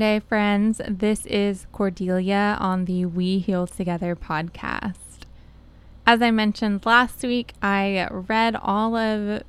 [0.00, 0.80] Hey, friends.
[0.88, 5.26] This is Cordelia on the We Heal Together podcast.
[6.06, 9.42] As I mentioned last week, I read all of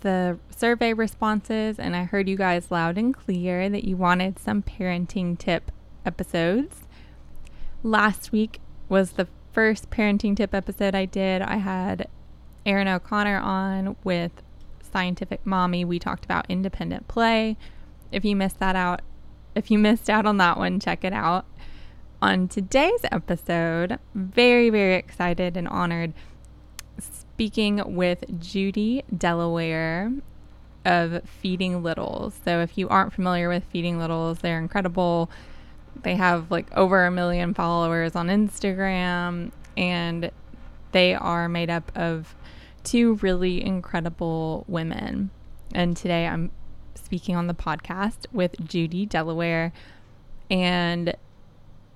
[0.00, 4.62] the survey responses and I heard you guys loud and clear that you wanted some
[4.62, 5.70] parenting tip
[6.06, 6.84] episodes.
[7.82, 8.58] Last week
[8.88, 11.42] was the first parenting tip episode I did.
[11.42, 12.08] I had
[12.64, 14.32] Erin O'Connor on with
[14.80, 15.84] Scientific Mommy.
[15.84, 17.58] We talked about independent play.
[18.10, 19.02] If you missed that out,
[19.54, 21.46] if you missed out on that one, check it out.
[22.22, 26.12] On today's episode, very, very excited and honored
[26.98, 30.12] speaking with Judy Delaware
[30.84, 32.38] of Feeding Littles.
[32.44, 35.30] So, if you aren't familiar with Feeding Littles, they're incredible.
[36.02, 40.30] They have like over a million followers on Instagram, and
[40.92, 42.34] they are made up of
[42.84, 45.30] two really incredible women.
[45.74, 46.50] And today I'm
[47.00, 49.72] speaking on the podcast with Judy Delaware,
[50.50, 51.14] and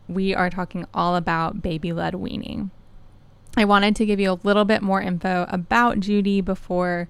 [0.08, 2.70] we are talking all about baby led weaning.
[3.56, 7.08] I wanted to give you a little bit more info about Judy before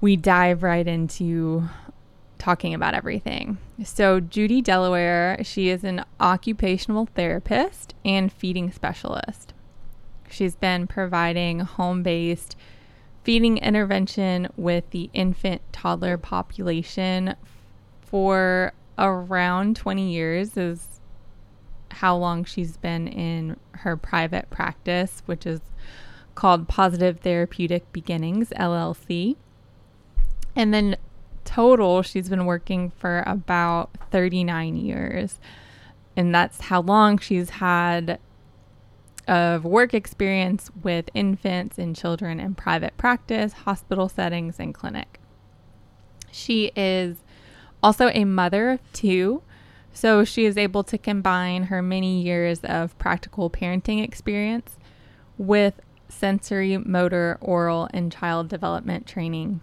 [0.00, 1.68] we dive right into
[2.38, 3.58] talking about everything.
[3.84, 9.54] So, Judy Delaware, she is an occupational therapist and feeding specialist.
[10.28, 12.56] She's been providing home based
[13.22, 17.34] feeding intervention with the infant toddler population
[18.00, 21.00] for around 20 years is
[21.90, 25.60] how long she's been in her private practice, which is
[26.34, 29.36] called Positive Therapeutic Beginnings LLC.
[30.56, 30.96] And then
[31.44, 35.38] total, she's been working for about 39 years.
[36.16, 38.18] And that's how long she's had
[39.28, 45.20] of work experience with infants and children in private practice, hospital settings, and clinic.
[46.30, 47.18] She is
[47.82, 49.42] also a mother of two,
[49.92, 54.76] so she is able to combine her many years of practical parenting experience
[55.38, 59.60] with sensory, motor, oral, and child development training.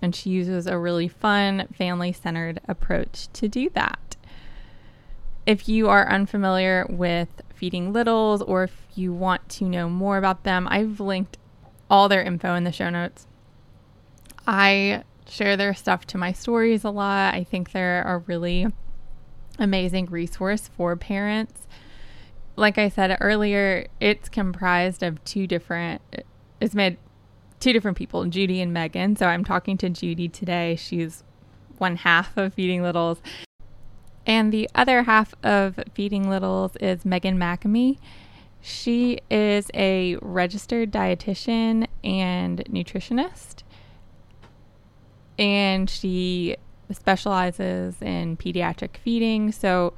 [0.00, 4.16] And she uses a really fun, family centered approach to do that.
[5.46, 10.42] If you are unfamiliar with Feeding Littles, or if you want to know more about
[10.42, 11.38] them, I've linked
[11.88, 13.28] all their info in the show notes.
[14.48, 17.34] I share their stuff to my stories a lot.
[17.34, 18.66] I think they're a really
[19.60, 21.68] amazing resource for parents.
[22.56, 26.02] Like I said earlier, it's comprised of two different,
[26.60, 26.96] it's made
[27.60, 29.14] two different people, Judy and Megan.
[29.14, 30.74] So I'm talking to Judy today.
[30.74, 31.22] She's
[31.78, 33.22] one half of Feeding Littles.
[34.26, 37.98] And the other half of Feeding Littles is Megan McNamee.
[38.60, 43.62] She is a registered dietitian and nutritionist.
[45.38, 46.56] And she
[46.90, 49.50] specializes in pediatric feeding.
[49.50, 49.94] So,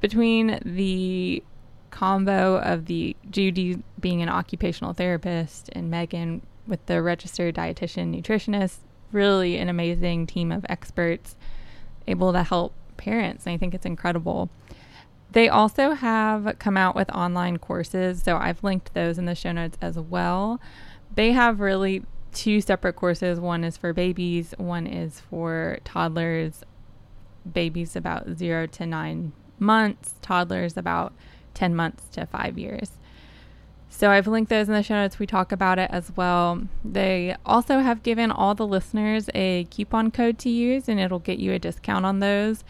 [0.00, 1.44] between the
[1.90, 8.78] combo of the Judy being an occupational therapist and Megan with the registered dietitian nutritionist,
[9.12, 11.36] really an amazing team of experts
[12.06, 13.46] able to help parents.
[13.46, 14.50] And I think it's incredible.
[15.32, 18.22] They also have come out with online courses.
[18.22, 20.60] So I've linked those in the show notes as well.
[21.14, 23.40] They have really two separate courses.
[23.40, 26.62] One is for babies, one is for toddlers,
[27.50, 31.12] babies about zero to nine months, toddlers about
[31.54, 32.92] 10 months to five years.
[33.92, 35.18] So I've linked those in the show notes.
[35.18, 36.62] We talk about it as well.
[36.84, 41.38] They also have given all the listeners a coupon code to use, and it'll get
[41.38, 42.62] you a discount on those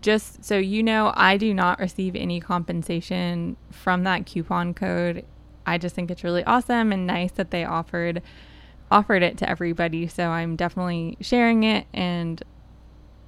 [0.00, 5.24] just so you know, I do not receive any compensation from that coupon code.
[5.64, 8.22] I just think it's really awesome and nice that they offered
[8.90, 10.06] offered it to everybody.
[10.06, 12.42] So I'm definitely sharing it and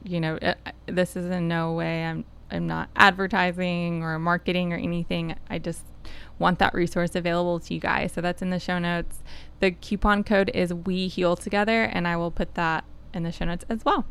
[0.05, 4.77] you know, it, this is in no way I'm I'm not advertising or marketing or
[4.77, 5.35] anything.
[5.51, 5.83] I just
[6.39, 8.13] want that resource available to you guys.
[8.13, 9.19] So that's in the show notes.
[9.61, 13.45] The coupon code is we heal together and I will put that in the show
[13.45, 14.07] notes as well.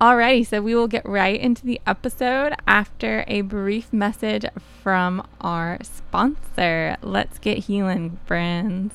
[0.00, 4.46] Alrighty, so we will get right into the episode after a brief message
[4.82, 6.96] from our sponsor.
[7.02, 8.94] Let's get healing, friends.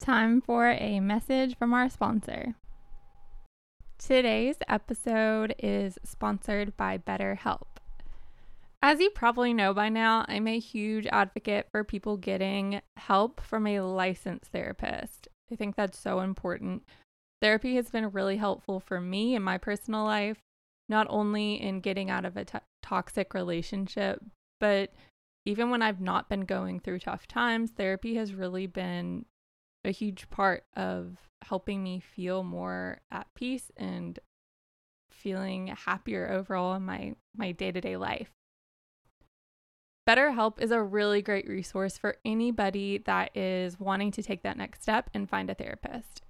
[0.00, 2.56] Time for a message from our sponsor.
[3.96, 7.73] Today's episode is sponsored by BetterHelp.
[8.86, 13.66] As you probably know by now, I'm a huge advocate for people getting help from
[13.66, 15.26] a licensed therapist.
[15.50, 16.82] I think that's so important.
[17.40, 20.36] Therapy has been really helpful for me in my personal life,
[20.90, 24.22] not only in getting out of a t- toxic relationship,
[24.60, 24.92] but
[25.46, 29.24] even when I've not been going through tough times, therapy has really been
[29.82, 34.18] a huge part of helping me feel more at peace and
[35.10, 38.28] feeling happier overall in my my day-to-day life.
[40.06, 44.82] BetterHelp is a really great resource for anybody that is wanting to take that next
[44.82, 46.20] step and find a therapist.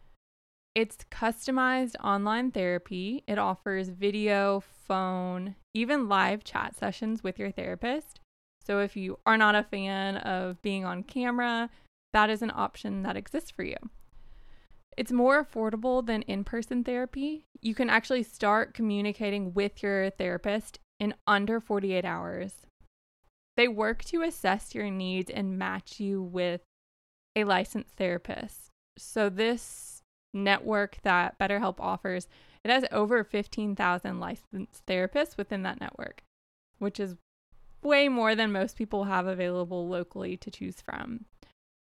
[0.77, 3.25] It's customized online therapy.
[3.27, 8.21] It offers video, phone, even live chat sessions with your therapist.
[8.65, 11.69] So if you are not a fan of being on camera,
[12.13, 13.77] that is an option that exists for you.
[14.97, 17.47] It's more affordable than in person therapy.
[17.61, 22.53] You can actually start communicating with your therapist in under 48 hours.
[23.57, 26.63] They work to assess your needs and match you with
[27.37, 28.71] a licensed therapist.
[28.99, 30.03] So this
[30.33, 32.29] network that BetterHelp offers,
[32.65, 36.23] it has over 15,000 licensed therapists within that network,
[36.79, 37.17] which is
[37.83, 41.27] way more than most people have available locally to choose from.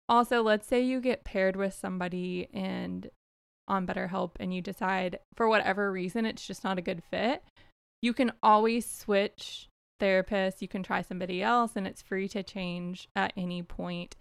[0.09, 3.11] Also, let's say you get paired with somebody and
[3.67, 7.43] on BetterHelp and you decide for whatever reason it's just not a good fit.
[8.01, 9.68] You can always switch
[9.99, 14.17] therapists, you can try somebody else, and it's free to change at any point.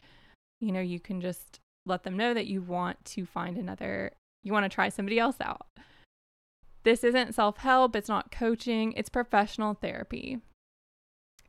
[0.59, 4.11] You know, you can just let them know that you want to find another,
[4.43, 5.67] you want to try somebody else out.
[6.83, 10.39] This isn't self help, it's not coaching, it's professional therapy.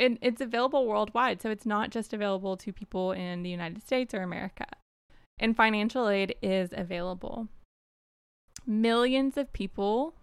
[0.00, 4.14] And it's available worldwide, so it's not just available to people in the United States
[4.14, 4.66] or America.
[5.38, 7.48] And financial aid is available.
[8.66, 10.14] Millions of people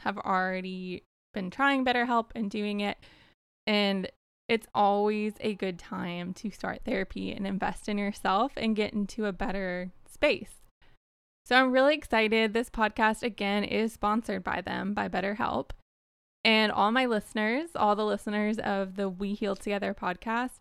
[0.00, 2.98] have already been trying BetterHelp and doing it.
[3.66, 4.10] And
[4.48, 9.26] it's always a good time to start therapy and invest in yourself and get into
[9.26, 10.60] a better space.
[11.44, 12.52] So I'm really excited.
[12.52, 15.70] This podcast, again, is sponsored by them, by BetterHelp.
[16.44, 20.60] And all my listeners, all the listeners of the We Heal Together podcast,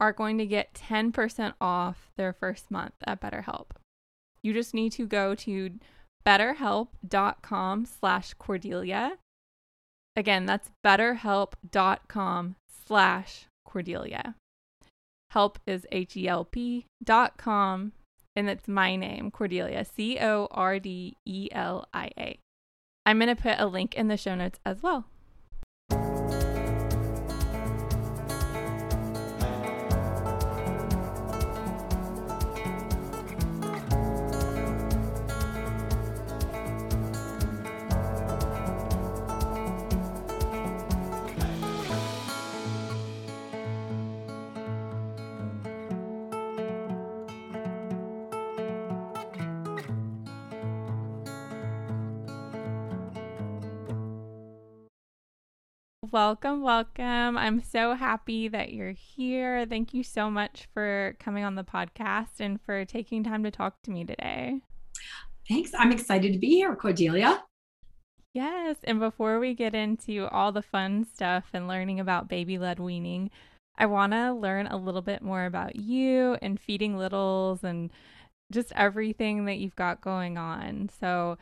[0.00, 3.70] are going to get 10% off their first month at BetterHelp.
[4.42, 5.70] You just need to go to
[6.26, 9.18] betterhelp.com slash Cordelia
[10.16, 12.56] Again, that's betterhelp.com
[12.86, 14.34] slash Cordelia.
[15.30, 17.92] Help is H E L P dot com,
[18.36, 22.38] and it's my name, Cordelia, C O R D E L I A.
[23.04, 25.06] I'm going to put a link in the show notes as well.
[56.14, 57.36] Welcome, welcome.
[57.36, 59.66] I'm so happy that you're here.
[59.66, 63.82] Thank you so much for coming on the podcast and for taking time to talk
[63.82, 64.60] to me today.
[65.48, 65.72] Thanks.
[65.76, 67.42] I'm excited to be here, Cordelia.
[68.32, 68.76] Yes.
[68.84, 73.32] And before we get into all the fun stuff and learning about baby led weaning,
[73.76, 77.90] I want to learn a little bit more about you and feeding littles and
[78.52, 80.90] just everything that you've got going on.
[81.00, 81.38] So,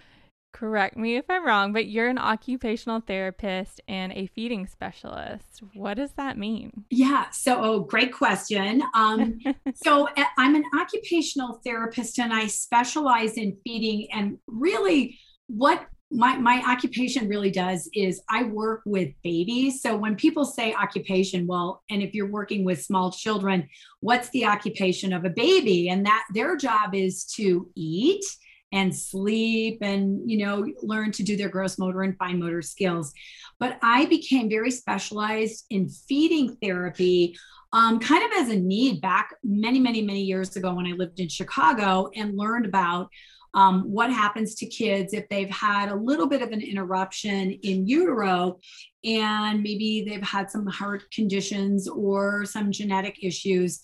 [0.53, 5.63] correct me if I'm wrong, but you're an occupational therapist and a feeding specialist.
[5.75, 6.85] What does that mean?
[6.91, 8.83] Yeah, so oh, great question.
[8.95, 9.39] Um,
[9.75, 14.09] so eh, I'm an occupational therapist and I specialize in feeding.
[14.13, 19.81] And really, what my, my occupation really does is I work with babies.
[19.81, 23.69] So when people say occupation, well, and if you're working with small children,
[24.01, 25.89] what's the occupation of a baby?
[25.89, 28.25] And that their job is to eat
[28.73, 33.13] and sleep and you know learn to do their gross motor and fine motor skills.
[33.59, 37.37] But i became very specialized in feeding therapy
[37.73, 41.21] um, kind of as a need back many many many years ago when i lived
[41.21, 43.09] in chicago and learned about
[43.55, 47.87] um, what happens to kids if they've had a little bit of an interruption in
[47.87, 48.59] utero
[49.05, 53.81] and maybe they've had some heart conditions or some genetic issues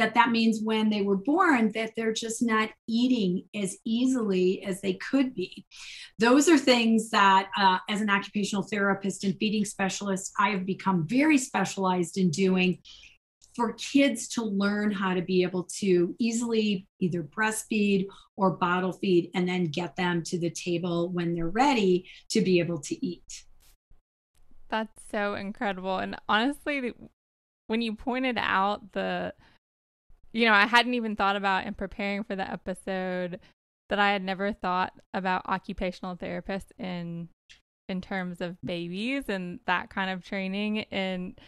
[0.00, 4.80] that that means when they were born that they're just not eating as easily as
[4.80, 5.66] they could be
[6.18, 11.06] those are things that uh, as an occupational therapist and feeding specialist i have become
[11.06, 12.78] very specialized in doing
[13.54, 19.30] for kids to learn how to be able to easily either breastfeed or bottle feed
[19.34, 23.44] and then get them to the table when they're ready to be able to eat.
[24.68, 25.98] That's so incredible.
[25.98, 26.92] And honestly,
[27.66, 29.34] when you pointed out the
[30.32, 33.40] you know, I hadn't even thought about in preparing for the episode
[33.88, 37.28] that I had never thought about occupational therapists in
[37.88, 40.84] in terms of babies and that kind of training.
[40.92, 41.38] And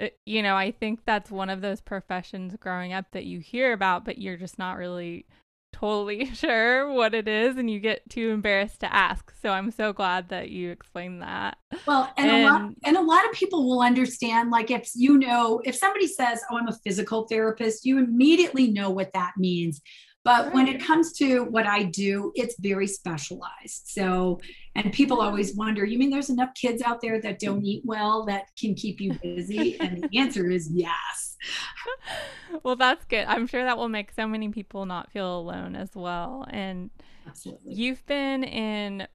[0.00, 3.74] uh, you know, I think that's one of those professions growing up that you hear
[3.74, 5.26] about, but you're just not really
[5.72, 9.32] totally sure what it is and you get too embarrassed to ask.
[9.42, 11.56] So I'm so glad that you explained that.
[11.86, 15.18] Well, and, and, a lot and a lot of people will understand like if you
[15.18, 19.80] know if somebody says, "Oh, I'm a physical therapist," you immediately know what that means.
[20.22, 20.54] But right.
[20.54, 23.86] when it comes to what I do, it's very specialized.
[23.86, 24.40] So,
[24.74, 27.66] and people always wonder, you mean there's enough kids out there that don't mm.
[27.66, 29.80] eat well that can keep you busy?
[29.80, 31.29] and the answer is yes.
[32.62, 33.24] well, that's good.
[33.26, 36.46] I'm sure that will make so many people not feel alone as well.
[36.50, 36.90] And
[37.26, 37.74] Absolutely.
[37.74, 39.06] you've been in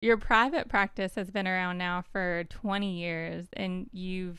[0.00, 4.38] your private practice has been around now for 20 years and you've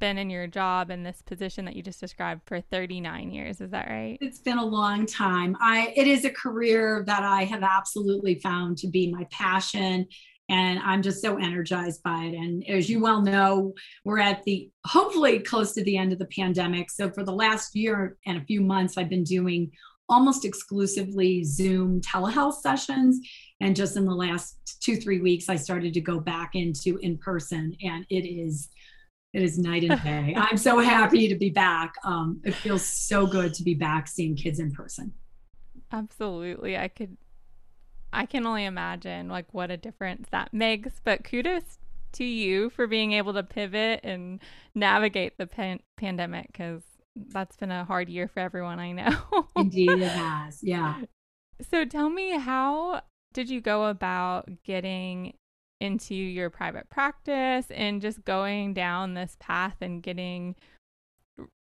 [0.00, 3.70] been in your job in this position that you just described for 39 years is
[3.70, 7.62] that right it's been a long time i it is a career that i have
[7.62, 10.06] absolutely found to be my passion
[10.48, 13.72] and i'm just so energized by it and as you well know
[14.04, 17.74] we're at the hopefully close to the end of the pandemic so for the last
[17.74, 19.70] year and a few months i've been doing
[20.08, 23.18] almost exclusively zoom telehealth sessions
[23.60, 27.18] and just in the last two three weeks i started to go back into in
[27.18, 28.68] person and it is
[29.36, 30.34] it is night and day.
[30.38, 31.94] I'm so happy to be back.
[32.04, 35.12] Um, it feels so good to be back seeing kids in person.
[35.92, 36.78] Absolutely.
[36.78, 37.18] I could,
[38.16, 41.00] I can only imagine like what a difference that makes.
[41.04, 41.78] But kudos
[42.12, 44.40] to you for being able to pivot and
[44.74, 46.82] navigate the pan- pandemic because
[47.14, 49.48] that's been a hard year for everyone I know.
[49.56, 50.60] Indeed, it has.
[50.62, 51.02] Yeah.
[51.70, 53.02] So tell me, how
[53.34, 55.34] did you go about getting
[55.78, 60.56] into your private practice and just going down this path and getting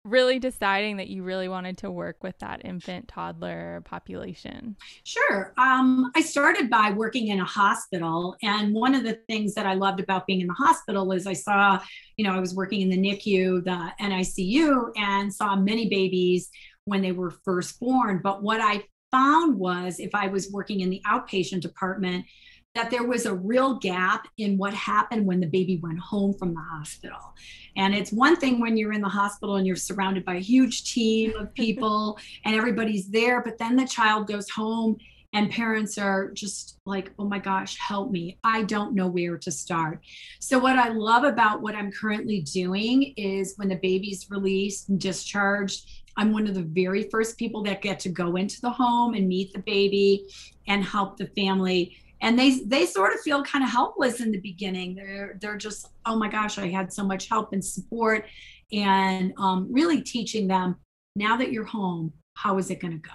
[0.03, 4.75] really deciding that you really wanted to work with that infant toddler population?
[5.03, 5.53] Sure.
[5.57, 8.35] Um, I started by working in a hospital.
[8.41, 11.33] And one of the things that I loved about being in the hospital is I
[11.33, 11.79] saw,
[12.17, 16.49] you know, I was working in the NICU, the NICU, and saw many babies
[16.85, 18.21] when they were first born.
[18.23, 22.25] But what I found was if I was working in the outpatient department,
[22.73, 26.53] that there was a real gap in what happened when the baby went home from
[26.53, 27.35] the hospital.
[27.75, 30.93] And it's one thing when you're in the hospital and you're surrounded by a huge
[30.93, 34.97] team of people and everybody's there, but then the child goes home
[35.33, 38.37] and parents are just like, oh my gosh, help me.
[38.43, 40.01] I don't know where to start.
[40.41, 44.99] So, what I love about what I'm currently doing is when the baby's released and
[44.99, 49.13] discharged, I'm one of the very first people that get to go into the home
[49.13, 50.25] and meet the baby
[50.67, 54.39] and help the family and they they sort of feel kind of helpless in the
[54.39, 54.95] beginning.
[54.95, 58.25] They're they're just oh my gosh i had so much help and support
[58.71, 60.77] and um, really teaching them
[61.15, 63.13] now that you're home how is it going to go?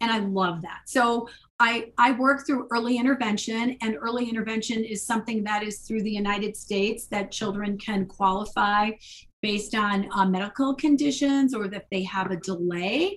[0.00, 0.82] And i love that.
[0.86, 1.28] So
[1.60, 6.10] i i work through early intervention and early intervention is something that is through the
[6.10, 8.90] united states that children can qualify
[9.40, 13.16] based on uh, medical conditions or that they have a delay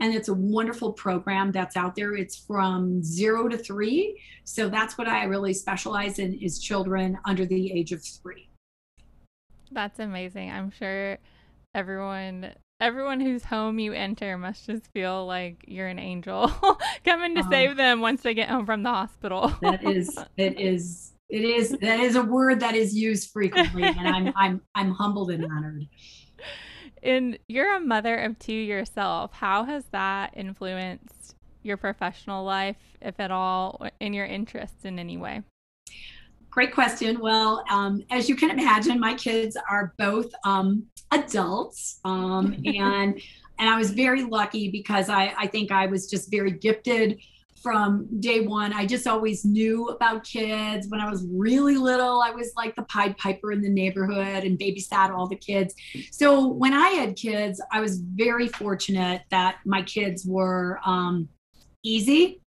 [0.00, 2.14] and it's a wonderful program that's out there.
[2.14, 4.20] It's from zero to three.
[4.44, 8.48] So that's what i really specialize in is children under the age of three.
[9.70, 10.50] That's amazing.
[10.50, 11.18] I'm sure
[11.74, 16.48] everyone everyone whose home you enter must just feel like you're an angel.
[17.04, 19.52] Coming to um, save them once they get home from the hospital.
[19.62, 24.06] That is it is it is that is a word that is used frequently and
[24.06, 25.86] i'm i'm i'm humbled and honored
[27.04, 29.32] and you're a mother of two yourself.
[29.32, 35.16] How has that influenced your professional life, if at all, in your interests in any
[35.16, 35.42] way?
[36.50, 37.20] Great question.
[37.20, 43.20] Well, um, as you can imagine, my kids are both um, adults, um, and
[43.58, 47.20] and I was very lucky because I, I think I was just very gifted
[47.64, 48.74] from day one.
[48.74, 50.86] I just always knew about kids.
[50.88, 54.58] When I was really little, I was like the Pied Piper in the neighborhood and
[54.58, 55.74] babysat all the kids.
[56.12, 61.30] So when I had kids, I was very fortunate that my kids were um,
[61.82, 62.42] easy.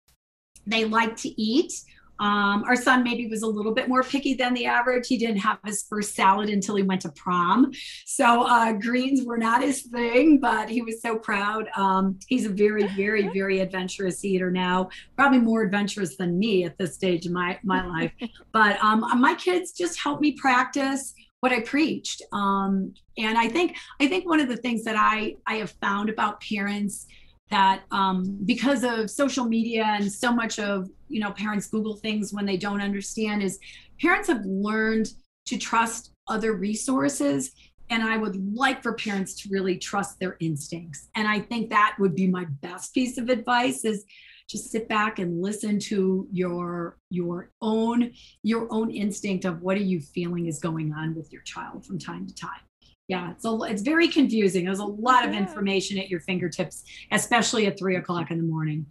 [0.67, 1.73] They liked to eat.
[2.19, 5.07] Um, our son maybe was a little bit more picky than the average.
[5.07, 7.71] He didn't have his first salad until he went to prom.
[8.05, 11.69] So uh, greens were not his thing, but he was so proud.
[11.75, 16.77] Um, he's a very, very, very adventurous eater now, probably more adventurous than me at
[16.77, 18.11] this stage in my, my life.
[18.53, 22.21] But um, my kids just helped me practice what I preached.
[22.31, 26.09] Um, and I think I think one of the things that I I have found
[26.09, 27.05] about parents
[27.49, 32.33] that um, because of social media and so much of you know parents google things
[32.33, 33.59] when they don't understand is
[34.01, 35.07] parents have learned
[35.45, 37.51] to trust other resources.
[37.89, 41.07] And i would like for parents to really trust their instincts.
[41.15, 44.03] And i think that would be my best piece of advice is
[44.49, 48.11] just sit back and listen to your your own
[48.43, 51.99] your own instinct of what are you feeling is going on with your child from
[51.99, 52.66] time to time
[53.07, 54.65] yeah it's a, it's very confusing.
[54.65, 58.85] There's a lot of information at your fingertips especially at three o'clock in the morning.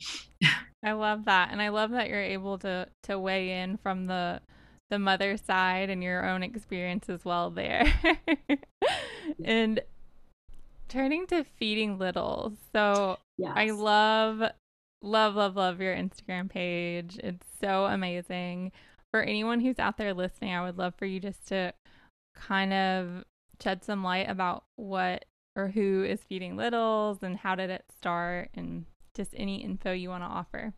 [0.85, 4.40] I love that and i love that you're able to to weigh in from the
[4.90, 7.92] the mother side and your own experience as well there.
[9.44, 9.80] And
[10.88, 13.52] turning to feeding littles so yes.
[13.56, 14.40] i love
[15.02, 17.18] love love love your instagram page.
[17.23, 18.70] It's so amazing.
[19.11, 21.75] For anyone who's out there listening i would love for you just to
[22.37, 23.25] kind of
[23.62, 28.50] shed some light about what or who is feeding littles and how did it start
[28.54, 28.84] and
[29.14, 30.75] just any info you want to offer.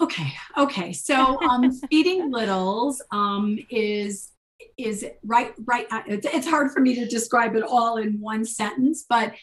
[0.00, 0.32] Okay.
[0.58, 0.92] Okay.
[0.92, 4.32] So um, feeding littles um, is
[4.76, 8.44] is right right uh, it's, it's, hard for me to describe it all in one
[8.44, 9.34] sentence but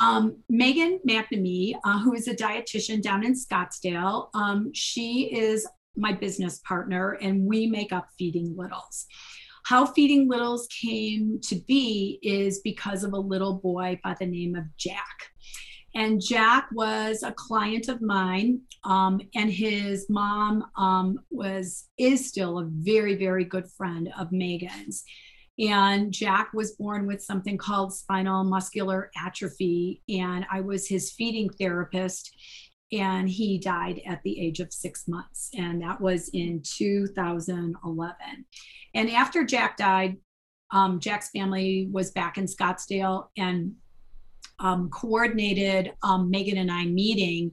[0.00, 5.66] um, megan mcnamee uh, who is a dietitian down in scottsdale um, she is
[5.96, 9.06] my business partner and we make up feeding littles
[9.64, 14.54] how Feeding Littles came to be is because of a little boy by the name
[14.56, 15.30] of Jack.
[15.94, 22.58] And Jack was a client of mine, um, and his mom um, was is still
[22.58, 25.04] a very very good friend of Megan's.
[25.58, 31.50] And Jack was born with something called spinal muscular atrophy, and I was his feeding
[31.50, 32.34] therapist
[32.92, 35.50] and he died at the age of six months.
[35.56, 38.16] And that was in 2011.
[38.94, 40.18] And after Jack died,
[40.70, 43.74] um, Jack's family was back in Scottsdale and
[44.58, 47.52] um, coordinated um, Megan and I meeting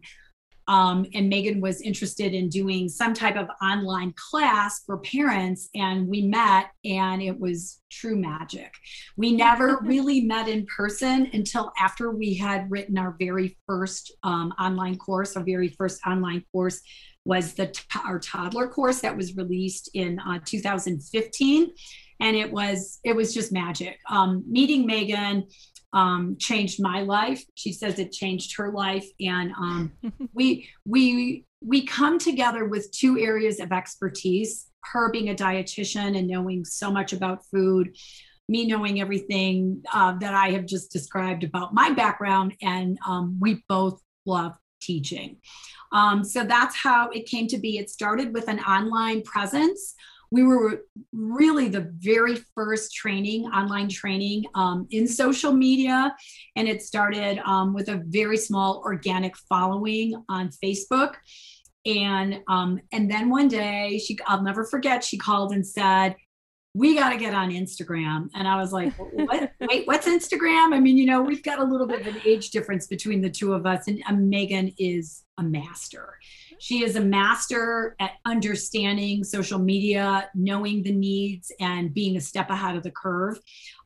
[0.69, 5.67] um, and Megan was interested in doing some type of online class for parents.
[5.73, 8.71] And we met, and it was true magic.
[9.17, 14.53] We never really met in person until after we had written our very first um,
[14.59, 15.35] online course.
[15.35, 16.81] Our very first online course
[17.25, 21.71] was the our toddler course that was released in uh, 2015
[22.21, 25.45] and it was it was just magic um, meeting megan
[25.93, 27.43] um, changed my life.
[27.55, 29.91] She says it changed her life, and um,
[30.33, 34.67] we we we come together with two areas of expertise.
[34.83, 37.95] Her being a dietitian and knowing so much about food,
[38.47, 43.63] me knowing everything uh, that I have just described about my background, and um, we
[43.67, 45.37] both love teaching.
[45.91, 47.77] Um, so that's how it came to be.
[47.77, 49.95] It started with an online presence
[50.31, 56.15] we were really the very first training, online training um, in social media.
[56.55, 61.15] And it started um, with a very small organic following on Facebook.
[61.85, 66.15] And um, and then one day she I'll never forget, she called and said,
[66.75, 68.29] we got to get on Instagram.
[68.35, 69.51] And I was like, what?
[69.61, 70.73] Wait, what's Instagram?
[70.73, 73.29] I mean, you know, we've got a little bit of an age difference between the
[73.29, 73.87] two of us.
[73.87, 76.17] And um, Megan is a master.
[76.59, 82.49] She is a master at understanding social media, knowing the needs, and being a step
[82.49, 83.39] ahead of the curve.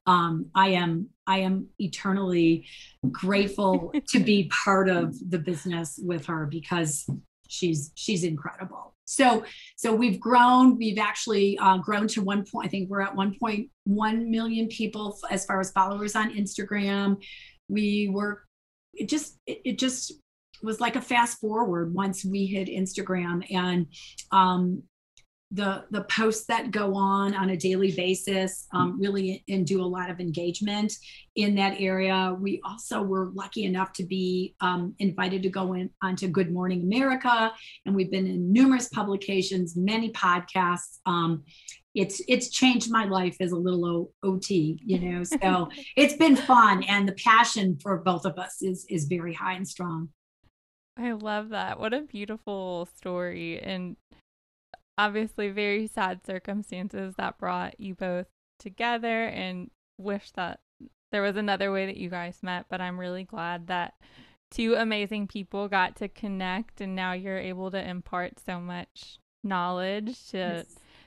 [0.05, 2.67] Um, I am I am eternally
[3.09, 7.07] grateful to be part of the business with her because
[7.53, 8.95] she's she's incredible.
[9.05, 9.43] So
[9.75, 10.77] so we've grown.
[10.77, 12.67] We've actually uh, grown to one point.
[12.67, 13.69] I think we're at 1.1
[14.27, 17.21] million people as far as followers on Instagram.
[17.69, 18.43] We were
[18.93, 20.13] it just it, it just
[20.61, 23.87] was like a fast forward once we hit Instagram and
[24.31, 24.83] um,
[25.53, 29.85] the the posts that go on on a daily basis um, really and do a
[29.85, 30.91] lot of engagement
[31.35, 32.35] in that area.
[32.39, 36.81] We also were lucky enough to be um, invited to go in onto Good Morning
[36.81, 37.53] America,
[37.85, 40.97] and we've been in numerous publications, many podcasts.
[41.05, 41.43] Um,
[41.93, 45.23] it's it's changed my life as a little o- OT, you know.
[45.43, 49.53] So it's been fun, and the passion for both of us is is very high
[49.53, 50.09] and strong.
[50.97, 51.79] I love that.
[51.79, 53.59] What a beautiful story.
[53.59, 53.97] And
[54.97, 58.27] obviously, very sad circumstances that brought you both
[58.59, 60.59] together and wish that
[61.11, 62.65] there was another way that you guys met.
[62.69, 63.93] But I'm really glad that
[64.51, 70.29] two amazing people got to connect and now you're able to impart so much knowledge
[70.29, 70.37] to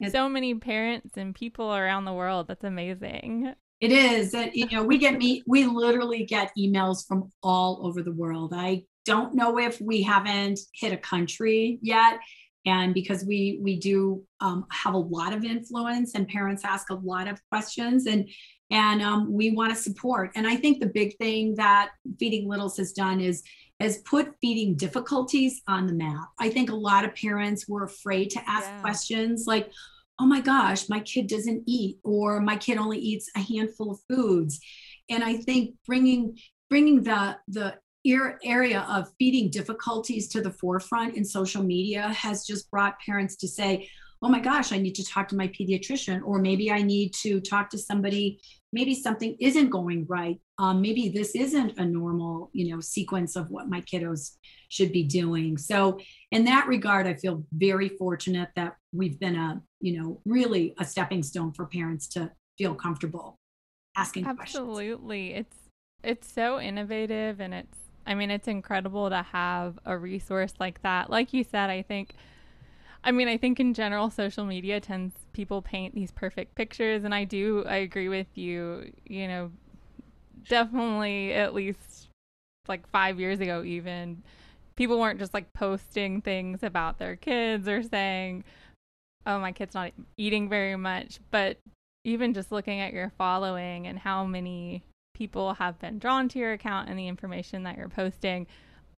[0.00, 0.12] yes.
[0.12, 2.48] So many parents and people around the world.
[2.48, 3.54] That's amazing.
[3.80, 4.32] It is.
[4.32, 8.52] That, you know, we get me we literally get emails from all over the world.
[8.54, 12.18] I don't know if we haven't hit a country yet
[12.66, 16.94] and because we we do um, have a lot of influence and parents ask a
[16.94, 18.28] lot of questions and
[18.72, 20.32] and um, we want to support.
[20.34, 23.42] And i think the big thing that feeding littles has done is
[23.80, 26.28] has put feeding difficulties on the map.
[26.40, 28.80] I think a lot of parents were afraid to ask yeah.
[28.80, 29.70] questions like
[30.18, 34.00] oh my gosh my kid doesn't eat or my kid only eats a handful of
[34.08, 34.60] foods.
[35.08, 36.36] And i think bringing
[36.68, 37.76] bringing the the
[38.44, 43.48] area of feeding difficulties to the forefront in social media has just brought parents to
[43.48, 43.88] say,
[44.22, 47.40] oh my gosh, I need to talk to my pediatrician, or maybe I need to
[47.40, 48.40] talk to somebody,
[48.72, 53.50] maybe something isn't going right um, maybe this isn't a normal you know sequence of
[53.50, 54.36] what my kiddos
[54.68, 55.98] should be doing so
[56.30, 60.84] in that regard i feel very fortunate that we've been a you know really a
[60.84, 63.38] stepping stone for parents to feel comfortable
[63.96, 64.56] asking questions.
[64.56, 65.46] absolutely questions.
[66.02, 70.80] it's it's so innovative and it's i mean it's incredible to have a resource like
[70.82, 72.14] that like you said i think
[73.06, 77.14] I mean, I think in general, social media tends people paint these perfect pictures, and
[77.14, 78.90] I do, I agree with you.
[79.06, 79.52] You know,
[80.48, 82.08] definitely at least
[82.66, 84.24] like five years ago, even
[84.74, 88.42] people weren't just like posting things about their kids or saying,
[89.24, 91.58] "Oh, my kid's not eating very much," but
[92.04, 94.82] even just looking at your following and how many
[95.16, 98.46] people have been drawn to your account and the information that you're posting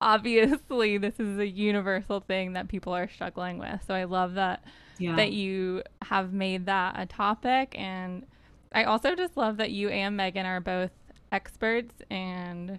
[0.01, 3.81] obviously this is a universal thing that people are struggling with.
[3.87, 4.63] So I love that
[4.99, 5.17] yeah.
[5.17, 8.27] that you have made that a topic and
[8.73, 10.91] I also just love that you and Megan are both
[11.33, 12.79] experts and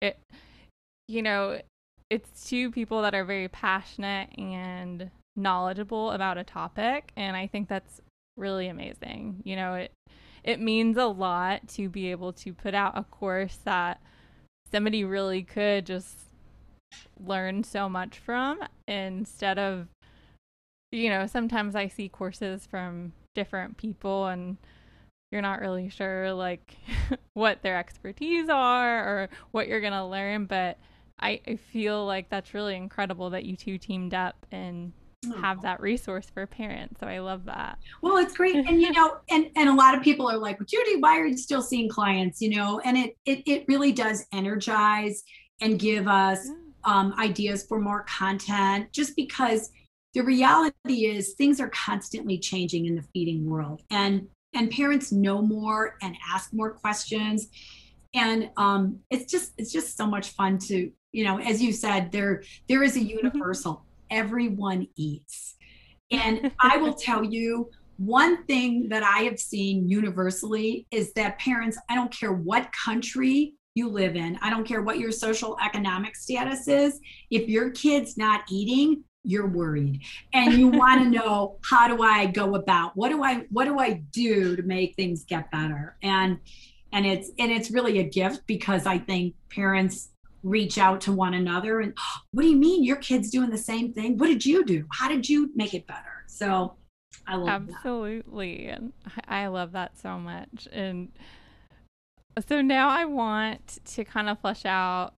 [0.00, 0.18] it
[1.08, 1.60] you know,
[2.10, 7.68] it's two people that are very passionate and knowledgeable about a topic and I think
[7.68, 8.00] that's
[8.36, 9.42] really amazing.
[9.44, 9.92] You know, it
[10.46, 14.00] it means a lot to be able to put out a course that
[14.72, 16.20] somebody really could just
[17.24, 19.88] learn so much from instead of
[20.92, 24.56] you know sometimes i see courses from different people and
[25.30, 26.76] you're not really sure like
[27.34, 30.78] what their expertise are or what you're going to learn but
[31.18, 34.92] I, I feel like that's really incredible that you two teamed up and
[35.34, 39.18] have that resource for parents so i love that well it's great and you know
[39.30, 42.40] and and a lot of people are like judy why are you still seeing clients
[42.40, 45.22] you know and it it, it really does energize
[45.60, 46.54] and give us yeah
[46.86, 49.70] um, ideas for more content, just because
[50.14, 55.42] the reality is things are constantly changing in the feeding world, and and parents know
[55.42, 57.48] more and ask more questions,
[58.14, 62.12] and um, it's just it's just so much fun to you know, as you said,
[62.12, 63.18] there there is a mm-hmm.
[63.18, 63.84] universal.
[64.10, 65.54] Everyone eats,
[66.10, 71.78] and I will tell you one thing that I have seen universally is that parents,
[71.88, 74.38] I don't care what country you live in.
[74.42, 76.98] I don't care what your social economic status is.
[77.30, 82.26] If your kid's not eating, you're worried and you want to know how do I
[82.26, 86.38] go about what do I what do I do to make things get better and
[86.92, 90.10] and it's and it's really a gift because I think parents
[90.46, 93.58] reach out to one another and oh, what do you mean your kid's doing the
[93.58, 96.74] same thing what did you do how did you make it better so
[97.26, 98.78] I love absolutely that.
[98.78, 98.92] and
[99.26, 101.10] I love that so much and
[102.48, 105.14] so now I want to kind of flesh out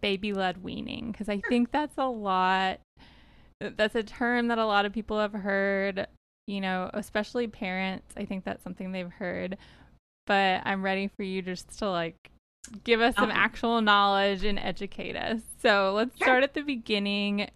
[0.00, 2.80] baby led weaning because I think that's a lot.
[3.60, 6.06] That's a term that a lot of people have heard,
[6.46, 8.14] you know, especially parents.
[8.16, 9.56] I think that's something they've heard.
[10.26, 12.16] But I'm ready for you just to like
[12.84, 15.40] give us some actual knowledge and educate us.
[15.62, 17.48] So let's start at the beginning.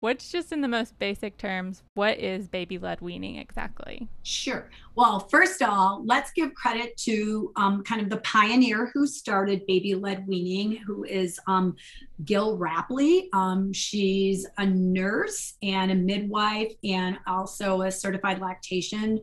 [0.00, 4.08] What's just in the most basic terms, what is baby led weaning exactly?
[4.22, 4.70] Sure.
[4.94, 9.66] Well, first of all, let's give credit to um, kind of the pioneer who started
[9.66, 11.76] baby led weaning, who is um,
[12.24, 13.28] Gill Rapley.
[13.34, 19.20] Um, she's a nurse and a midwife and also a certified lactation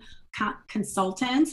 [0.68, 1.50] consultant.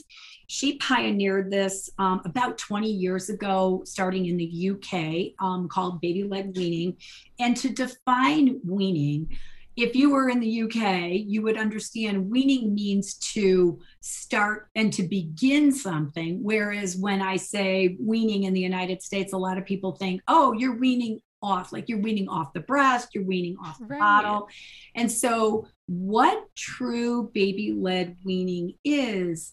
[0.46, 6.24] She pioneered this um, about 20 years ago, starting in the UK, um, called baby
[6.24, 6.96] led weaning.
[7.38, 9.36] And to define weaning,
[9.76, 15.02] if you were in the UK, you would understand weaning means to start and to
[15.02, 16.38] begin something.
[16.42, 20.52] Whereas when I say weaning in the United States, a lot of people think, oh,
[20.52, 24.00] you're weaning off, like you're weaning off the breast, you're weaning off the right.
[24.00, 24.48] bottle.
[24.94, 29.52] And so, what true baby led weaning is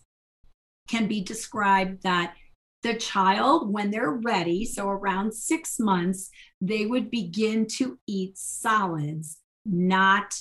[0.88, 2.36] can be described that
[2.84, 9.38] the child, when they're ready, so around six months, they would begin to eat solids,
[9.66, 10.34] not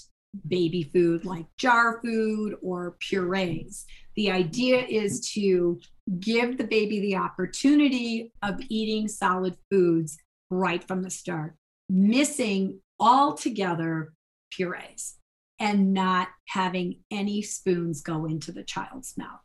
[0.49, 3.85] baby food like jar food or purees.
[4.17, 5.81] The idea is to
[6.19, 10.17] give the baby the opportunity of eating solid foods
[10.51, 11.57] right from the start,
[11.89, 14.13] missing altogether
[14.51, 15.20] purees
[15.61, 19.41] and not having any spoons go into the child's mouth.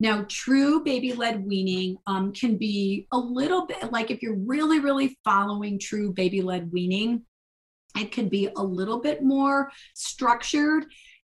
[0.00, 4.80] Now, true baby led weaning um, can be a little bit like if you're really,
[4.80, 7.22] really following true baby led weaning,
[7.96, 10.86] it can be a little bit more structured.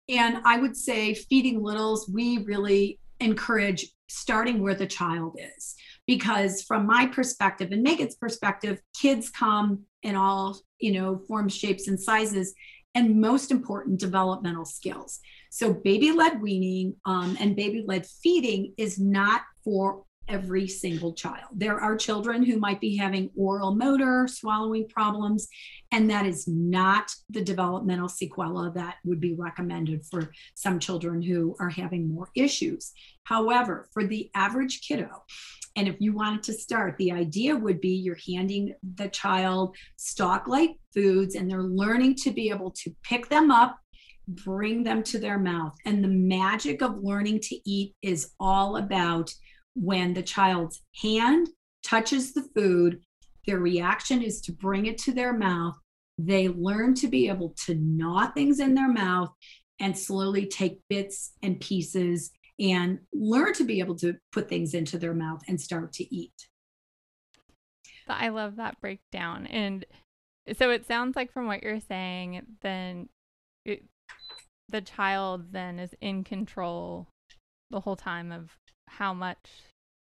[0.09, 5.75] And I would say, feeding littles, we really encourage starting where the child is.
[6.05, 11.87] Because from my perspective and Megan's perspective, kids come in all, you know, forms, shapes,
[11.87, 12.53] and sizes
[12.95, 15.19] and most important, developmental skills.
[15.51, 21.49] So, baby led weaning um, and baby led feeding is not for every single child.
[21.53, 25.47] There are children who might be having oral motor, swallowing problems,
[25.91, 31.55] and that is not the developmental sequela that would be recommended for some children who
[31.59, 32.91] are having more issues.
[33.23, 35.23] However, for the average kiddo,
[35.75, 40.47] and if you wanted to start, the idea would be you're handing the child stock
[40.47, 43.77] like foods and they're learning to be able to pick them up,
[44.27, 45.75] bring them to their mouth.
[45.85, 49.33] And the magic of learning to eat is all about
[49.73, 51.49] when the child's hand
[51.83, 53.01] touches the food,
[53.45, 55.75] their reaction is to bring it to their mouth.
[56.17, 59.29] They learn to be able to gnaw things in their mouth
[59.79, 64.97] and slowly take bits and pieces and learn to be able to put things into
[64.97, 66.47] their mouth and start to eat.
[68.07, 69.47] I love that breakdown.
[69.47, 69.85] And
[70.57, 73.09] so it sounds like from what you're saying, then
[73.65, 73.83] it,
[74.69, 77.07] the child then is in control
[77.71, 78.51] the whole time of
[78.87, 79.37] how much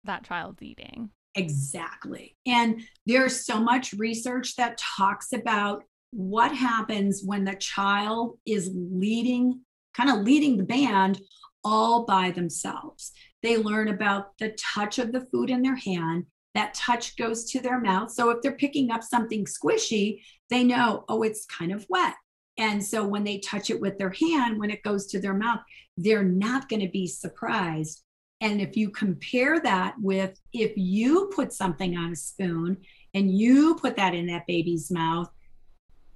[0.05, 1.11] that child's eating.
[1.35, 2.35] Exactly.
[2.47, 9.61] And there's so much research that talks about what happens when the child is leading,
[9.95, 11.21] kind of leading the band
[11.67, 13.11] all by themselves.
[13.43, 16.27] They learn about the touch of the food in their hand.
[16.55, 18.13] That touch goes to their mouth.
[18.13, 22.15] So if they're picking up something squishy, they know, oh, it's kind of wet.
[22.57, 25.59] And so when they touch it with their hand, when it goes to their mouth,
[25.97, 28.05] they're not going to be surprised.
[28.41, 32.79] And if you compare that with if you put something on a spoon
[33.13, 35.29] and you put that in that baby's mouth,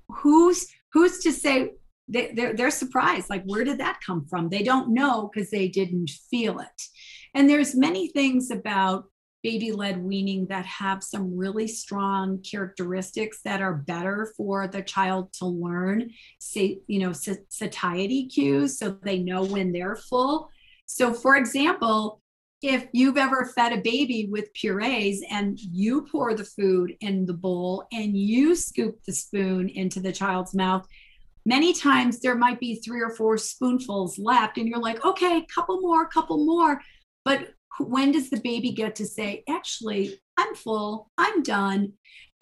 [0.08, 1.72] who's who's to say
[2.10, 4.48] they, they're, they're surprised like where did that come from?
[4.48, 6.82] They don't know because they didn't feel it.
[7.34, 9.04] And there's many things about
[9.42, 15.32] baby led weaning that have some really strong characteristics that are better for the child
[15.32, 20.50] to learn say you know satiety cues so they know when they're full.
[20.86, 22.20] So for example
[22.62, 27.32] if you've ever fed a baby with purees and you pour the food in the
[27.32, 30.86] bowl and you scoop the spoon into the child's mouth
[31.50, 35.80] many times there might be three or four spoonfuls left and you're like okay couple
[35.80, 36.80] more couple more.
[37.24, 41.92] But when does the baby get to say actually i'm full i'm done.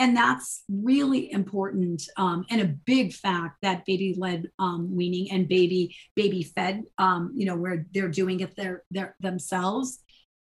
[0.01, 5.49] And that's really important um, and a big fact that baby led um, weaning and
[5.49, 9.99] baby baby fed um, you know where they're doing it their, their, themselves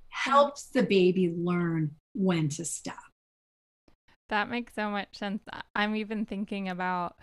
[0.08, 3.10] helps the baby learn when to stop.
[4.30, 5.42] That makes so much sense.
[5.74, 7.16] I'm even thinking about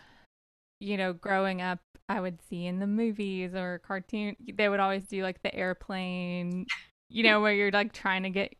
[0.81, 5.05] you know, growing up, I would see in the movies or cartoon, they would always
[5.05, 6.65] do like the airplane,
[7.09, 8.55] you know, where you're like trying to get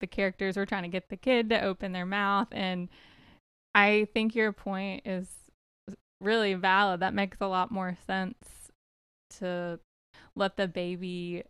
[0.00, 2.48] the characters were trying to get the kid to open their mouth.
[2.52, 2.88] And
[3.74, 5.28] I think your point is
[6.20, 7.00] really valid.
[7.00, 8.70] That makes a lot more sense
[9.38, 9.80] to
[10.36, 11.42] let the baby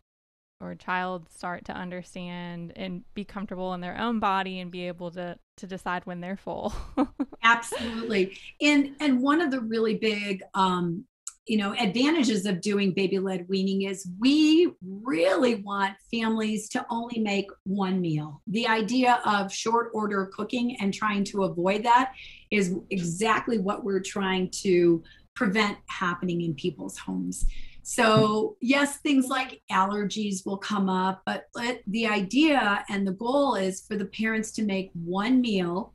[0.60, 5.10] or child start to understand and be comfortable in their own body and be able
[5.10, 6.74] to to decide when they're full.
[7.42, 8.38] Absolutely.
[8.60, 11.04] And and one of the really big um
[11.46, 17.20] you know advantages of doing baby led weaning is we really want families to only
[17.20, 18.42] make one meal.
[18.46, 22.12] The idea of short order cooking and trying to avoid that
[22.50, 25.02] is exactly what we're trying to
[25.34, 27.44] prevent happening in people's homes
[27.88, 31.46] so, yes, things like allergies will come up, but
[31.86, 35.94] the idea and the goal is for the parents to make one meal,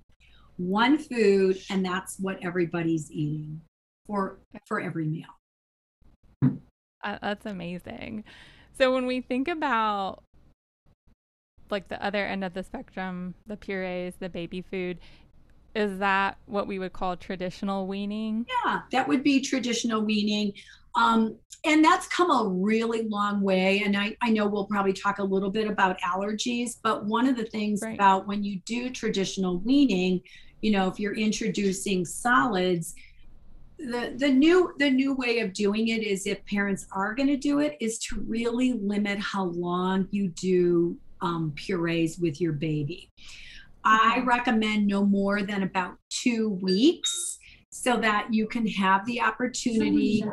[0.56, 3.60] one food, and that's what everybody's eating
[4.08, 5.28] for for every meal.
[7.04, 8.24] Uh, that's amazing.
[8.78, 10.24] So when we think about
[11.70, 14.98] like the other end of the spectrum, the purees, the baby food,
[15.76, 18.46] is that what we would call traditional weaning?
[18.66, 20.54] Yeah, that would be traditional weaning.
[20.96, 23.84] Um, and that's come a really long way.
[23.86, 27.38] And I, I know we'll probably talk a little bit about allergies, but one of
[27.38, 27.94] the things right.
[27.94, 30.22] about when you do traditional weaning,
[30.62, 32.96] you know, if you're introducing solids,
[33.78, 37.38] the, the new the new way of doing it is if parents are going to
[37.38, 43.10] do it is to really limit how long you do um, purees with your baby.
[43.84, 47.31] I recommend no more than about two weeks
[47.74, 50.24] so that you can have the opportunity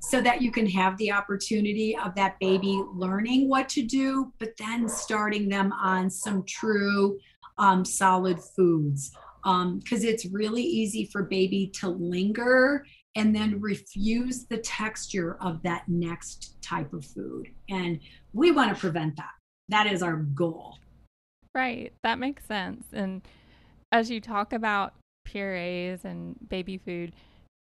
[0.00, 4.56] so that you can have the opportunity of that baby learning what to do but
[4.56, 7.18] then starting them on some true
[7.58, 9.12] um, solid foods.
[9.42, 12.84] Because um, it's really easy for baby to linger
[13.16, 17.48] and then refuse the texture of that next type of food.
[17.68, 18.00] And
[18.32, 19.32] we want to prevent that.
[19.68, 20.78] That is our goal.
[21.54, 21.92] Right.
[22.02, 22.84] That makes sense.
[22.92, 23.22] And
[23.90, 24.94] as you talk about
[25.24, 27.12] purees and baby food,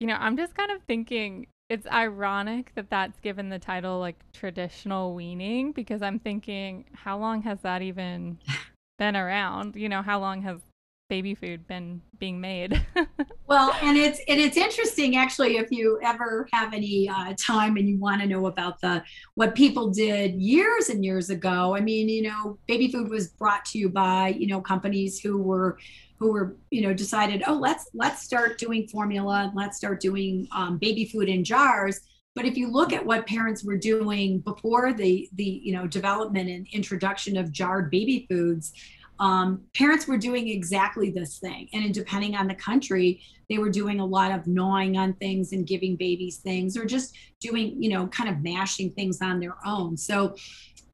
[0.01, 4.17] you know, I'm just kind of thinking it's ironic that that's given the title like
[4.33, 8.39] traditional weaning because I'm thinking, how long has that even
[8.99, 9.77] been around?
[9.77, 10.61] You know, how long has
[11.09, 12.85] baby food been being made?
[13.47, 17.89] well, and it's and it's interesting actually if you ever have any uh, time and
[17.89, 19.03] you want to know about the
[19.35, 21.77] what people did years and years ago.
[21.77, 25.39] I mean, you know, baby food was brought to you by you know companies who
[25.39, 25.79] were
[26.23, 30.79] who were you know decided oh let's let's start doing formula let's start doing um,
[30.79, 32.01] baby food in jars
[32.37, 36.49] but if you look at what parents were doing before the the you know development
[36.49, 38.73] and introduction of jarred baby foods
[39.19, 41.69] um, parents were doing exactly this thing.
[41.73, 43.23] And depending on the country
[43.53, 47.15] they were doing a lot of gnawing on things and giving babies things or just
[47.41, 49.97] doing you know kind of mashing things on their own.
[49.97, 50.35] So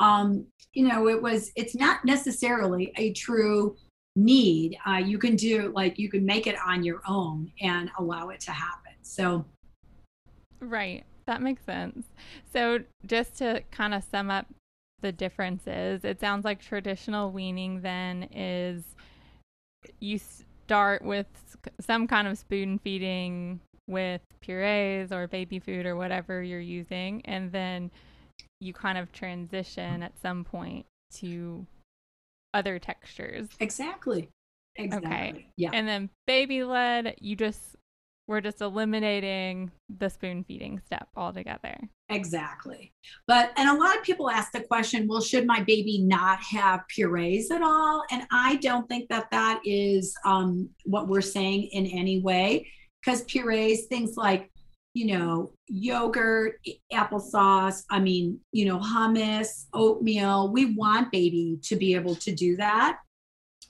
[0.01, 3.77] um, you know it was it's not necessarily a true
[4.17, 4.77] need.
[4.85, 8.41] Uh, you can do like you can make it on your own and allow it
[8.41, 8.93] to happen.
[9.03, 9.45] So
[10.61, 11.05] right.
[11.27, 12.07] That makes sense.
[12.55, 14.47] So just to kind of sum up
[15.01, 16.05] the difference is.
[16.05, 18.83] it sounds like traditional weaning then is
[20.01, 21.27] you start with
[21.81, 27.53] some kind of spoon feeding with purees or baby food or whatever you're using and
[27.53, 27.91] then
[28.61, 31.67] you kind of transition at some point to
[32.55, 33.49] other textures.
[33.61, 34.29] Exactly.
[34.77, 35.09] Exactly.
[35.09, 35.47] Okay.
[35.57, 35.71] Yeah.
[35.73, 37.77] And then baby led, you just
[38.29, 41.77] we're just eliminating the spoon feeding step altogether.
[42.11, 42.93] Exactly.
[43.27, 46.87] But and a lot of people ask the question, well, should my baby not have
[46.89, 48.05] purees at all?
[48.11, 52.69] And I don't think that that is um, what we're saying in any way,
[53.03, 54.51] because purees, things like
[54.95, 56.57] you know, yogurt,
[56.93, 60.51] applesauce, I mean, you know, hummus, oatmeal.
[60.51, 62.99] We want baby to be able to do that.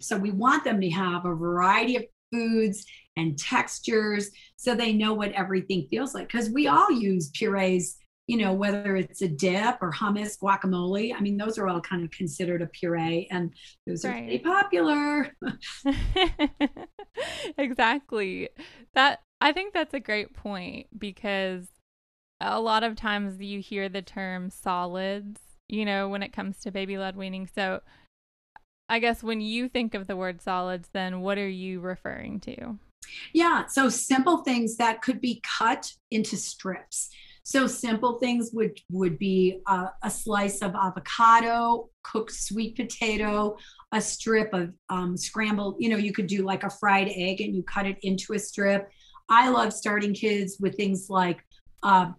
[0.00, 2.86] So we want them to have a variety of foods
[3.18, 6.28] and textures so they know what everything feels like.
[6.28, 11.14] Because we all use purees, you know, whether it's a dip or hummus, guacamole.
[11.14, 13.52] I mean, those are all kind of considered a puree and
[13.86, 14.10] those right.
[14.10, 15.32] are pretty popular.
[17.58, 18.48] exactly.
[18.94, 21.66] That I think that's a great point because
[22.40, 26.70] a lot of times you hear the term solids, you know, when it comes to
[26.70, 27.48] baby led weaning.
[27.52, 27.82] So
[28.88, 32.78] I guess when you think of the word solids, then what are you referring to?
[33.32, 37.10] Yeah, so simple things that could be cut into strips.
[37.42, 43.56] So simple things would would be a, a slice of avocado, cooked sweet potato,
[43.90, 45.76] a strip of um, scrambled.
[45.78, 48.38] You know, you could do like a fried egg and you cut it into a
[48.38, 48.90] strip.
[49.30, 51.42] I love starting kids with things like
[51.82, 52.12] uh,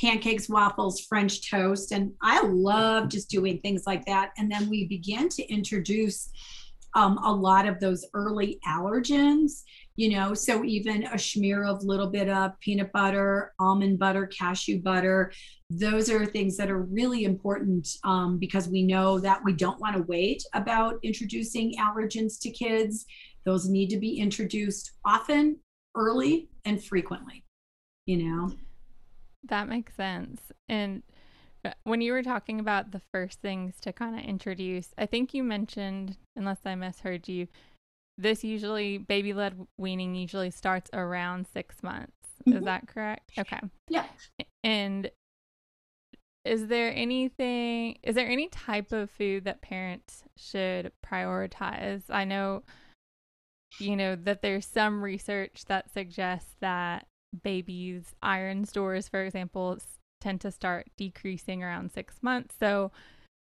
[0.00, 1.92] pancakes, waffles, French toast.
[1.92, 4.32] And I love just doing things like that.
[4.38, 6.30] And then we begin to introduce
[6.94, 9.62] um, a lot of those early allergens,
[9.96, 14.80] you know, so even a smear of little bit of peanut butter, almond butter, cashew
[14.82, 15.32] butter.
[15.70, 19.96] Those are things that are really important um, because we know that we don't want
[19.96, 23.06] to wait about introducing allergens to kids.
[23.44, 25.58] Those need to be introduced often
[25.94, 27.44] early and frequently,
[28.04, 28.52] you know?
[29.48, 30.40] That makes sense.
[30.68, 31.02] And
[31.64, 35.32] uh, when you were talking about the first things to kind of introduce, I think
[35.32, 37.48] you mentioned, unless I misheard you,
[38.18, 42.12] this usually baby led weaning usually starts around six months.
[42.46, 42.58] Mm-hmm.
[42.58, 43.32] Is that correct?
[43.38, 43.60] Okay.
[43.88, 44.06] Yeah.
[44.62, 45.10] And
[46.44, 52.02] is there anything, is there any type of food that parents should prioritize?
[52.08, 52.62] I know
[53.78, 57.06] you know, that there's some research that suggests that
[57.42, 59.78] babies' iron stores, for example,
[60.20, 62.54] tend to start decreasing around six months.
[62.58, 62.90] So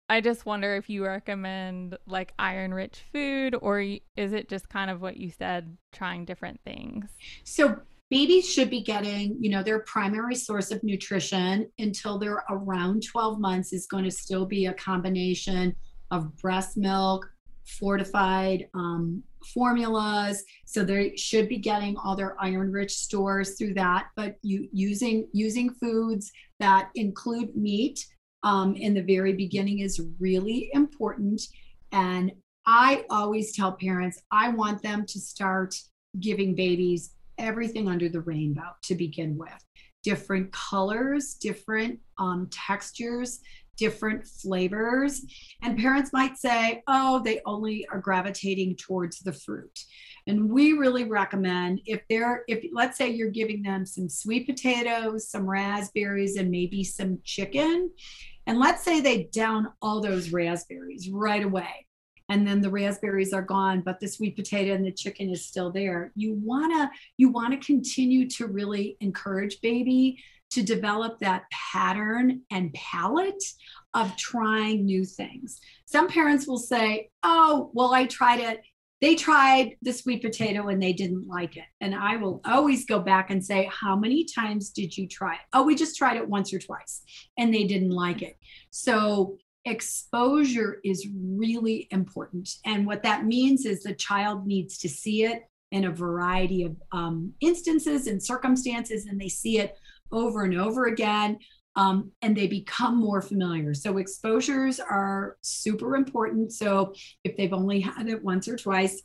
[0.09, 4.91] I just wonder if you recommend like iron rich food or is it just kind
[4.91, 7.07] of what you said, trying different things?
[7.45, 13.03] So babies should be getting, you know, their primary source of nutrition until they're around
[13.05, 15.75] 12 months is going to still be a combination
[16.13, 17.29] of breast milk,
[17.67, 24.07] fortified um, formulas so they should be getting all their iron rich stores through that
[24.17, 28.05] but you using using foods that include meat
[28.43, 31.43] um, in the very beginning is really important
[31.93, 32.33] and
[32.67, 35.75] i always tell parents i want them to start
[36.21, 39.65] giving babies everything under the rainbow to begin with
[40.03, 43.41] different colors different um, textures
[43.77, 45.23] different flavors.
[45.63, 49.79] And parents might say, oh, they only are gravitating towards the fruit.
[50.27, 55.31] And we really recommend if they're, if let's say you're giving them some sweet potatoes,
[55.31, 57.91] some raspberries, and maybe some chicken.
[58.47, 61.87] And let's say they down all those raspberries right away.
[62.29, 65.71] And then the raspberries are gone, but the sweet potato and the chicken is still
[65.71, 66.13] there.
[66.17, 70.19] You wanna you wanna continue to really encourage baby
[70.51, 73.43] to develop that pattern and palette
[73.95, 75.61] of trying new things.
[75.87, 78.61] Some parents will say, Oh, well, I tried it.
[79.01, 81.65] They tried the sweet potato and they didn't like it.
[81.81, 85.41] And I will always go back and say, How many times did you try it?
[85.53, 87.03] Oh, we just tried it once or twice
[87.37, 88.37] and they didn't like it.
[88.71, 89.37] So
[89.67, 92.49] exposure is really important.
[92.65, 95.43] And what that means is the child needs to see it
[95.73, 99.77] in a variety of um, instances and circumstances, and they see it
[100.13, 101.39] over and over again.
[101.77, 103.75] Um, and they become more familiar.
[103.75, 106.53] So, exposures are super important.
[106.53, 109.03] So, if they've only had it once or twice,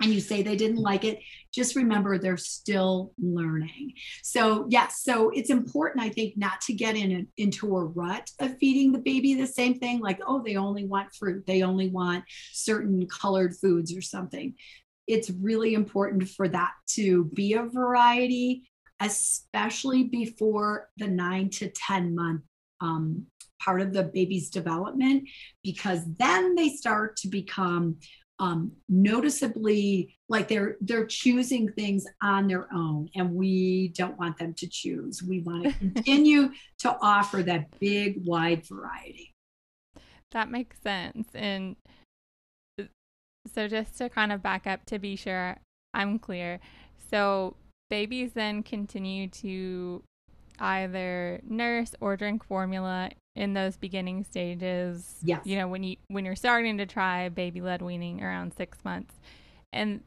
[0.00, 1.20] and you say they didn't like it,
[1.52, 3.92] just remember they're still learning.
[4.22, 8.30] So, yes, so it's important, I think, not to get in a, into a rut
[8.40, 11.88] of feeding the baby the same thing, like, oh, they only want fruit, they only
[11.88, 14.54] want certain colored foods or something.
[15.06, 18.70] It's really important for that to be a variety,
[19.04, 22.42] especially before the nine to 10 month
[22.80, 23.26] um,
[23.60, 25.28] part of the baby's development,
[25.62, 27.96] because then they start to become
[28.38, 34.52] um, noticeably like they're they're choosing things on their own and we don't want them
[34.54, 35.22] to choose.
[35.22, 39.32] We want to continue to offer that big wide variety.
[40.32, 41.76] That makes sense and
[42.80, 42.84] uh,
[43.54, 45.58] so just to kind of back up to be sure
[45.94, 46.58] i'm clear.
[47.10, 47.54] So
[47.92, 50.02] babies then continue to
[50.58, 55.16] either nurse or drink formula in those beginning stages.
[55.22, 55.42] Yes.
[55.44, 59.12] You know, when you when you're starting to try baby led weaning around six months.
[59.74, 60.00] And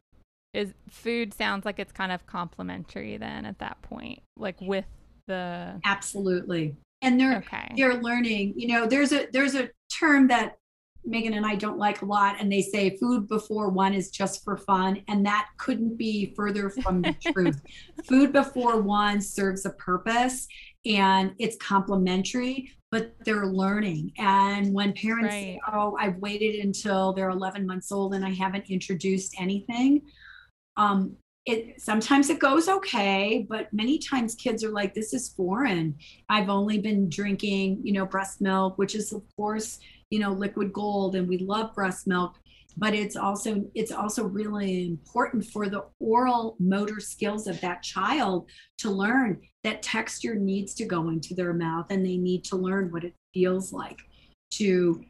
[0.55, 4.85] is food sounds like it's kind of complementary then at that point, like with
[5.27, 6.75] the Absolutely.
[7.03, 7.71] And they're okay.
[7.77, 10.57] they're learning, you know, there's a there's a term that
[11.05, 14.43] Megan and I don't like a lot, and they say food before one is just
[14.43, 17.61] for fun, and that couldn't be further from the truth.
[18.07, 20.47] Food before one serves a purpose,
[20.85, 24.11] and it's complementary, but they're learning.
[24.17, 25.41] And when parents right.
[25.41, 30.01] say, "Oh, I've waited until they're 11 months old and I haven't introduced anything,"
[30.77, 35.95] um, it sometimes it goes okay but many times kids are like this is foreign
[36.29, 39.79] i've only been drinking you know breast milk which is of course
[40.11, 42.35] you know liquid gold and we love breast milk
[42.77, 48.49] but it's also it's also really important for the oral motor skills of that child
[48.77, 52.91] to learn that texture needs to go into their mouth and they need to learn
[52.91, 53.99] what it feels like
[54.51, 55.03] to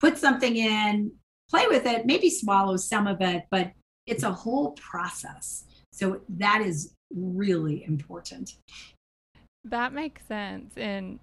[0.00, 1.10] put something in
[1.48, 3.72] play with it maybe swallow some of it but
[4.06, 5.64] it's a whole process.
[5.92, 8.56] So that is really important.
[9.64, 11.20] That makes sense and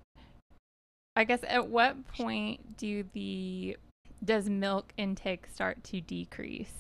[1.20, 3.76] I guess at what point do the
[4.24, 6.72] does milk intake start to decrease?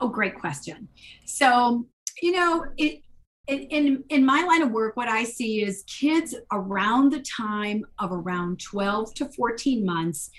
[0.00, 0.88] Oh, great question.
[1.26, 1.86] So,
[2.22, 3.02] you know, it
[3.48, 8.12] in in my line of work what i see is kids around the time of
[8.12, 10.30] around 12 to 14 months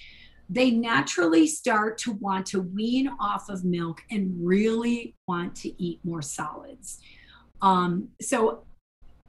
[0.49, 5.99] they naturally start to want to wean off of milk and really want to eat
[6.05, 7.01] more solids
[7.61, 8.64] um, so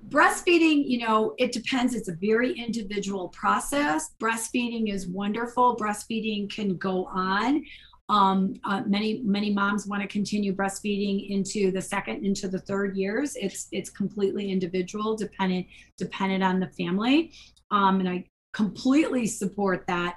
[0.08, 1.94] breastfeeding, you know, it depends.
[1.94, 4.14] It's a very individual process.
[4.20, 5.76] Breastfeeding is wonderful.
[5.76, 7.64] Breastfeeding can go on.
[8.10, 12.96] Um, uh, many many moms want to continue breastfeeding into the second into the third
[12.96, 13.34] years.
[13.36, 17.32] It's it's completely individual, dependent dependent on the family,
[17.70, 20.16] um, and I completely support that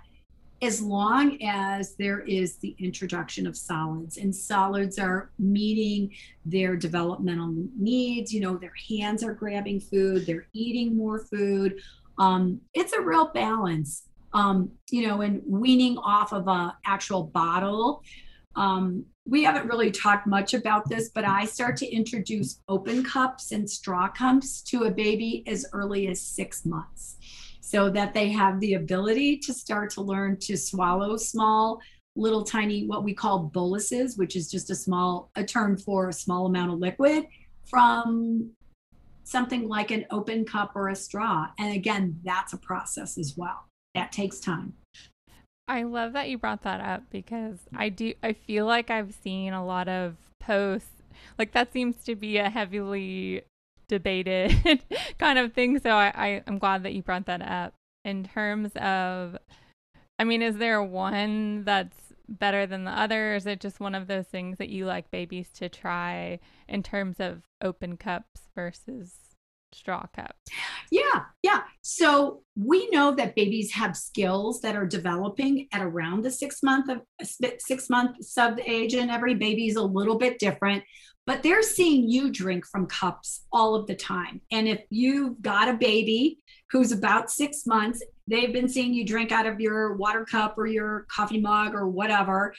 [0.62, 6.12] as long as there is the introduction of solids and solids are meeting
[6.46, 11.80] their developmental needs you know their hands are grabbing food they're eating more food.
[12.20, 18.04] Um, it's a real balance um, you know and weaning off of a actual bottle.
[18.56, 23.52] Um, we haven't really talked much about this but i start to introduce open cups
[23.52, 27.18] and straw cups to a baby as early as six months
[27.68, 31.82] so that they have the ability to start to learn to swallow small
[32.16, 36.14] little tiny what we call boluses which is just a small a term for a
[36.14, 37.26] small amount of liquid
[37.70, 38.50] from
[39.28, 41.48] something like an open cup or a straw.
[41.60, 43.68] And again that's a process as well.
[43.94, 44.74] That takes time.
[45.68, 49.52] I love that you brought that up because i do i feel like i've seen
[49.52, 51.04] a lot of posts
[51.38, 53.42] like that seems to be a heavily
[53.88, 54.82] debated
[55.20, 55.80] kind of thing.
[55.80, 57.74] So I, I, I'm glad that you brought that up.
[58.06, 59.38] In terms of,
[60.18, 63.36] I mean, is there one that's better than the other?
[63.36, 67.18] Is it just one of those things that you like babies to try in terms
[67.20, 69.27] of open cups versus
[69.78, 70.34] straw cups?
[70.92, 71.62] Yeah, yeah.
[71.82, 76.90] So we know that babies have skills that are developing at around the six month
[76.90, 80.84] of uh, six month sub age, and every baby is a little bit different.
[81.26, 84.40] But they're seeing you drink from cups all of the time.
[84.50, 86.40] And if you've got a baby
[86.72, 90.68] who's about six months, they've been seeing you drink out of your water cup or
[90.68, 92.54] your coffee mug or whatever.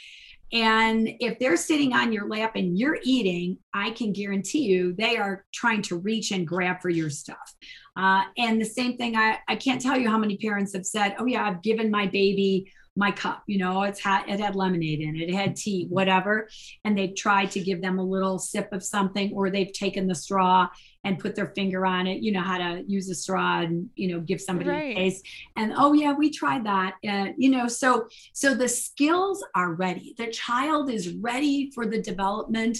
[0.52, 5.16] And if they're sitting on your lap and you're eating, I can guarantee you they
[5.16, 7.54] are trying to reach and grab for your stuff.
[7.96, 11.16] Uh, and the same thing, I, I can't tell you how many parents have said,
[11.18, 15.00] Oh, yeah, I've given my baby my cup you know it's had it had lemonade
[15.00, 16.48] in it it had tea whatever
[16.84, 20.14] and they've tried to give them a little sip of something or they've taken the
[20.14, 20.66] straw
[21.08, 24.08] and put their finger on it you know how to use a straw and you
[24.08, 24.92] know give somebody right.
[24.92, 29.44] a taste and oh yeah we tried that and you know so so the skills
[29.54, 32.78] are ready the child is ready for the development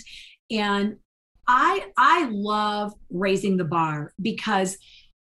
[0.51, 0.97] and
[1.47, 4.77] i i love raising the bar because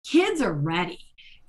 [0.05, 0.99] kids are ready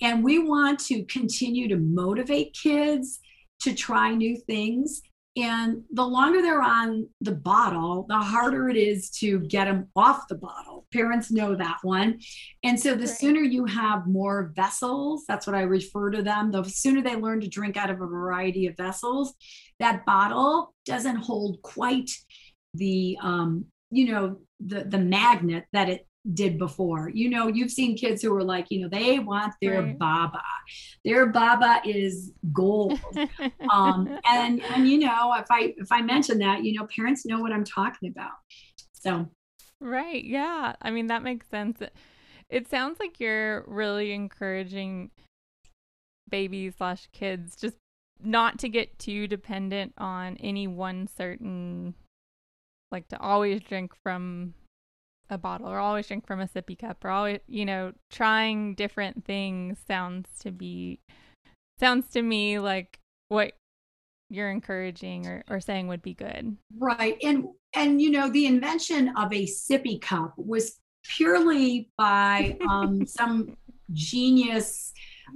[0.02, 3.20] and we want to continue to motivate kids
[3.60, 5.02] to try new things.
[5.36, 10.28] And the longer they're on the bottle, the harder it is to get them off
[10.28, 10.86] the bottle.
[10.92, 12.20] Parents know that one.
[12.62, 13.08] And so the right.
[13.08, 17.40] sooner you have more vessels, that's what I refer to them, the sooner they learn
[17.42, 19.34] to drink out of a variety of vessels,
[19.78, 22.10] that bottle doesn't hold quite
[22.72, 27.10] the um, you know, the the magnet that it did before.
[27.10, 29.98] You know, you've seen kids who are like, you know, they want their right.
[29.98, 30.42] baba.
[31.04, 32.98] Their baba is gold.
[33.72, 37.40] um, and and you know, if I if I mention that, you know, parents know
[37.40, 38.32] what I'm talking about.
[38.92, 39.28] So
[39.80, 40.24] Right.
[40.24, 40.74] Yeah.
[40.80, 41.80] I mean, that makes sense.
[42.48, 45.10] It sounds like you're really encouraging
[46.28, 47.76] babies slash kids just
[48.22, 51.94] not to get too dependent on any one certain
[52.90, 54.54] like to always drink from
[55.30, 59.24] a bottle or always drink from a sippy cup or always you know trying different
[59.24, 61.00] things sounds to be
[61.78, 62.98] sounds to me like
[63.28, 63.52] what
[64.28, 66.56] you're encouraging or, or saying would be good.
[66.78, 67.16] Right.
[67.22, 73.56] And and you know the invention of a sippy cup was purely by um, some
[73.92, 74.92] genius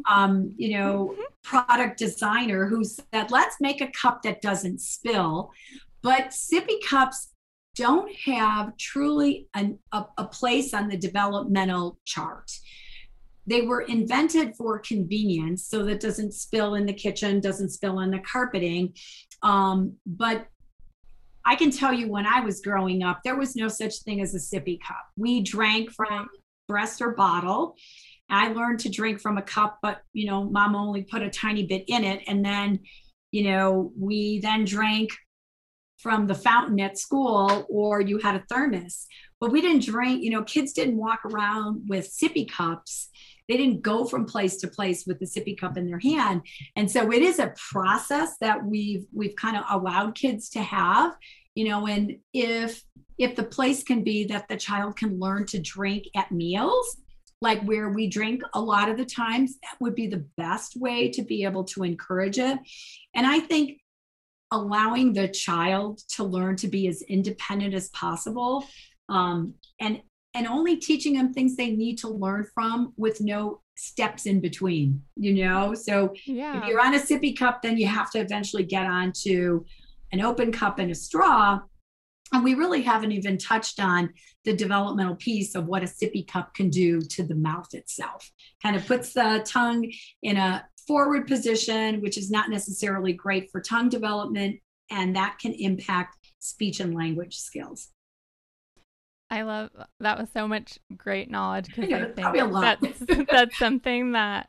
[0.09, 5.53] um, you know product designer who said let's make a cup that doesn't spill.
[6.03, 7.28] But sippy cups
[7.81, 12.51] don't have truly an, a, a place on the developmental chart.
[13.47, 18.11] They were invented for convenience so that doesn't spill in the kitchen, doesn't spill on
[18.11, 18.93] the carpeting.
[19.43, 20.47] Um, but
[21.47, 24.35] I can tell you when I was growing up, there was no such thing as
[24.35, 25.07] a sippy cup.
[25.16, 26.28] We drank from
[26.68, 27.76] breast or bottle.
[28.28, 31.64] I learned to drink from a cup, but you know, mom only put a tiny
[31.64, 32.24] bit in it.
[32.28, 32.81] And then,
[33.33, 35.09] you know, we then drank
[36.03, 39.07] from the fountain at school or you had a thermos.
[39.41, 43.09] But we didn't drink, you know, kids didn't walk around with sippy cups.
[43.49, 46.43] They didn't go from place to place with the sippy cup in their hand.
[46.77, 51.17] And so it is a process that we've we've kind of allowed kids to have,
[51.55, 52.83] you know, and if
[53.19, 56.97] if the place can be that the child can learn to drink at meals,
[57.43, 61.11] like where we drink a lot of the times, that would be the best way
[61.11, 62.59] to be able to encourage it.
[63.15, 63.80] And I think
[64.51, 68.65] allowing the child to learn to be as independent as possible
[69.09, 70.01] um, and
[70.35, 75.03] and only teaching them things they need to learn from with no steps in between
[75.17, 75.75] you know?
[75.75, 76.61] So yeah.
[76.63, 79.65] if you're on a sippy cup then you have to eventually get onto
[80.13, 81.61] an open cup and a straw.
[82.33, 84.11] And we really haven't even touched on
[84.45, 88.31] the developmental piece of what a sippy cup can do to the mouth itself.
[88.63, 89.91] Kind of puts the tongue
[90.23, 94.59] in a forward position, which is not necessarily great for tongue development,
[94.91, 97.91] and that can impact speech and language skills.
[99.30, 99.70] I love
[100.01, 104.49] that was so much great knowledge because I, I think that's that's something that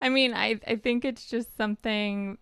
[0.00, 2.38] I mean I I think it's just something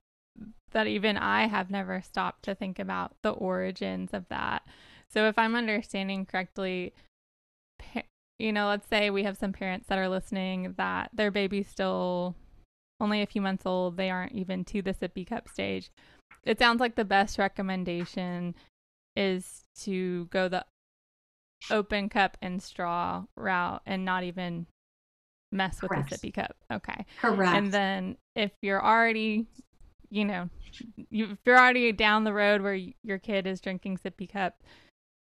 [0.70, 4.62] that even I have never stopped to think about the origins of that.
[5.12, 6.94] So if I'm understanding correctly,
[8.38, 12.36] you know, let's say we have some parents that are listening that their baby's still
[13.00, 13.96] only a few months old.
[13.96, 15.90] They aren't even to the sippy cup stage.
[16.44, 18.54] It sounds like the best recommendation
[19.16, 20.64] is to go the
[21.70, 24.66] open cup and straw route and not even
[25.52, 26.10] mess with Correct.
[26.10, 26.56] the sippy cup.
[26.72, 27.04] Okay.
[27.20, 27.56] Correct.
[27.56, 29.46] And then if you're already,
[30.10, 30.48] you know,
[31.10, 34.62] you, if you're already down the road where your kid is drinking sippy cup,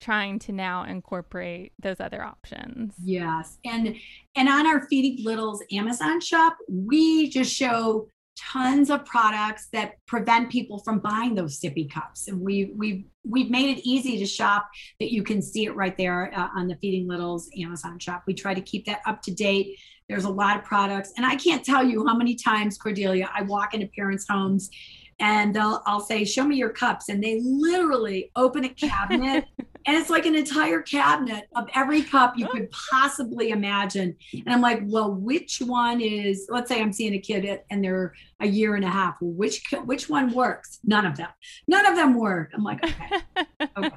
[0.01, 2.95] trying to now incorporate those other options.
[3.03, 3.59] Yes.
[3.65, 3.97] And
[4.37, 10.51] and on our Feeding Littles Amazon shop, we just show tons of products that prevent
[10.51, 12.29] people from buying those sippy cups.
[12.29, 14.69] And we we we've made it easy to shop
[15.01, 18.25] that you can see it right there uh, on the feeding littles amazon shop.
[18.27, 19.79] We try to keep that up to date.
[20.09, 21.13] There's a lot of products.
[21.17, 24.71] And i can't tell you how many times cordelia i walk into parents homes
[25.19, 29.47] and they'll I'll say, "Show me your cups," and they literally open a cabinet,
[29.87, 34.17] and it's like an entire cabinet of every cup you could possibly imagine.
[34.33, 38.13] And I'm like, "Well, which one is?" Let's say I'm seeing a kid and they're
[38.41, 39.17] a year and a half.
[39.21, 40.81] which which one works?
[40.85, 41.29] None of them.
[41.69, 42.51] None of them work.
[42.55, 43.23] I'm like, okay,
[43.77, 43.91] okay.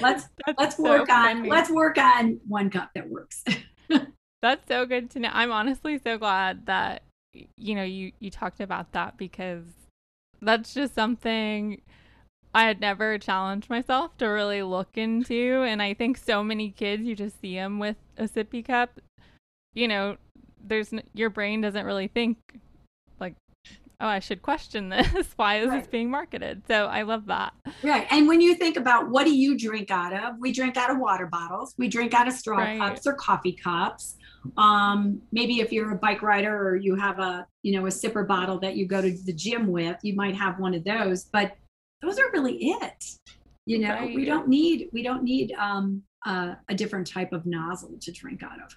[0.00, 3.44] Let's That's let's work so on let's work on one cup that works.
[4.42, 5.30] That's so good to know.
[5.32, 7.02] I'm honestly so glad that
[7.56, 9.64] you know you you talked about that because
[10.42, 11.80] that's just something
[12.54, 15.64] I had never challenged myself to really look into.
[15.66, 19.00] And I think so many kids, you just see them with a sippy cup.
[19.74, 20.16] You know,
[20.62, 22.38] there's your brain doesn't really think
[23.20, 23.34] like,
[24.00, 25.32] oh, I should question this.
[25.36, 25.80] Why is right.
[25.80, 26.62] this being marketed?
[26.66, 27.52] So I love that.
[27.82, 28.06] Right.
[28.10, 30.38] And when you think about what do you drink out of?
[30.40, 31.74] We drink out of water bottles.
[31.78, 32.80] We drink out of straw right.
[32.80, 34.16] cups or coffee cups
[34.56, 38.26] um, maybe if you're a bike rider or you have a you know a sipper
[38.26, 41.56] bottle that you go to the gym with you might have one of those but
[42.02, 43.04] those are really it
[43.66, 44.14] you know right.
[44.14, 48.42] we don't need we don't need um, uh, a different type of nozzle to drink
[48.42, 48.74] out of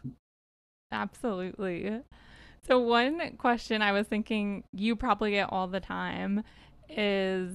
[0.92, 2.00] absolutely
[2.68, 6.44] so one question i was thinking you probably get all the time
[6.90, 7.54] is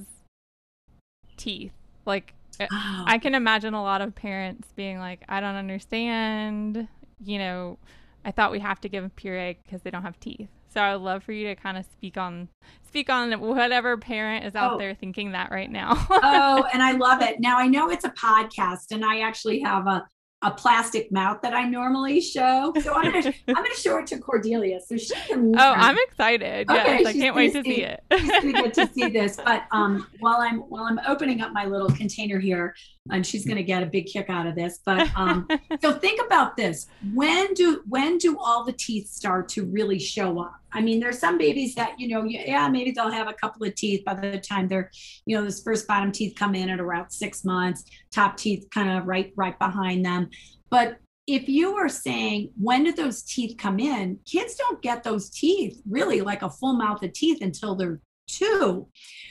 [1.36, 1.72] teeth
[2.04, 3.04] like oh.
[3.06, 6.88] i can imagine a lot of parents being like i don't understand
[7.24, 7.78] you know,
[8.24, 10.48] I thought we have to give puree because they don't have teeth.
[10.72, 12.48] So I would love for you to kind of speak on
[12.86, 14.78] speak on whatever parent is out oh.
[14.78, 15.92] there thinking that right now.
[16.10, 17.40] oh, and I love it.
[17.40, 20.06] Now I know it's a podcast, and I actually have a
[20.42, 22.72] a plastic mouth that I normally show.
[22.80, 25.52] So I'm gonna I'm gonna show it to Cordelia so she can.
[25.58, 26.70] Oh, I'm excited!
[26.70, 28.00] Okay, yes, I can't wait to see, see it.
[28.16, 29.36] she's gonna get to see this.
[29.36, 32.74] But um, while I'm while I'm opening up my little container here,
[33.10, 34.80] and she's gonna get a big kick out of this.
[34.84, 35.48] But um,
[35.80, 40.40] so think about this: when do when do all the teeth start to really show
[40.40, 40.58] up?
[40.72, 43.74] I mean, there's some babies that, you know, yeah, maybe they'll have a couple of
[43.74, 44.90] teeth by the time they're,
[45.24, 48.90] you know, those first bottom teeth come in at around six months, top teeth kind
[48.90, 50.28] of right, right behind them.
[50.70, 54.18] But if you are saying, when did those teeth come in?
[54.24, 58.88] Kids don't get those teeth really like a full mouth of teeth until they're two.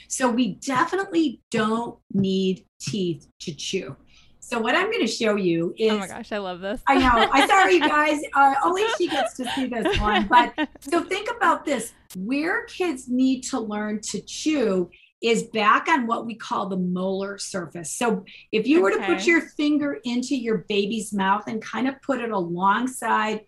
[0.08, 3.96] So we definitely don't need teeth to chew.
[4.40, 5.92] So what I'm going to show you is.
[5.92, 6.80] Oh my gosh, I love this.
[6.86, 7.28] I know.
[7.30, 8.20] I sorry, you guys.
[8.34, 10.26] Uh, only she gets to see this one.
[10.26, 14.88] But so think about this: where kids need to learn to chew
[15.20, 17.92] is back on what we call the molar surface.
[17.92, 22.00] So if you were to put your finger into your baby's mouth and kind of
[22.02, 23.40] put it alongside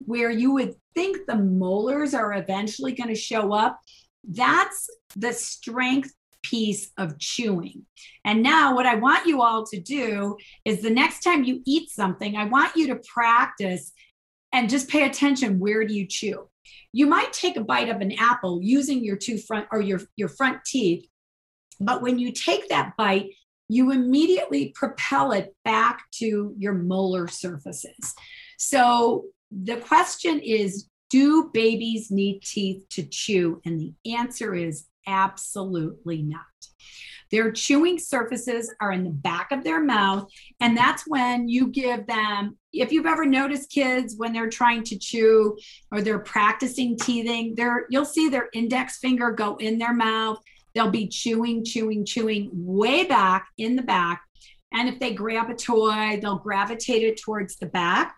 [0.00, 3.80] where you would think the molars are eventually going to show up,
[4.24, 6.12] that's the strength
[6.42, 7.86] piece of chewing.
[8.24, 11.90] And now, what I want you all to do is the next time you eat
[11.90, 13.92] something, I want you to practice
[14.52, 16.48] and just pay attention where do you chew?
[16.92, 20.28] You might take a bite of an apple using your two front or your, your
[20.28, 21.06] front teeth,
[21.80, 23.30] but when you take that bite,
[23.68, 28.14] you immediately propel it back to your molar surfaces.
[28.58, 33.60] So the question is Do babies need teeth to chew?
[33.64, 36.40] And the answer is Absolutely not.
[37.30, 40.30] Their chewing surfaces are in the back of their mouth.
[40.60, 44.98] And that's when you give them, if you've ever noticed kids when they're trying to
[44.98, 45.56] chew
[45.90, 50.38] or they're practicing teething, they're, you'll see their index finger go in their mouth.
[50.74, 54.22] They'll be chewing, chewing, chewing way back in the back.
[54.74, 58.14] And if they grab a toy, they'll gravitate it towards the back.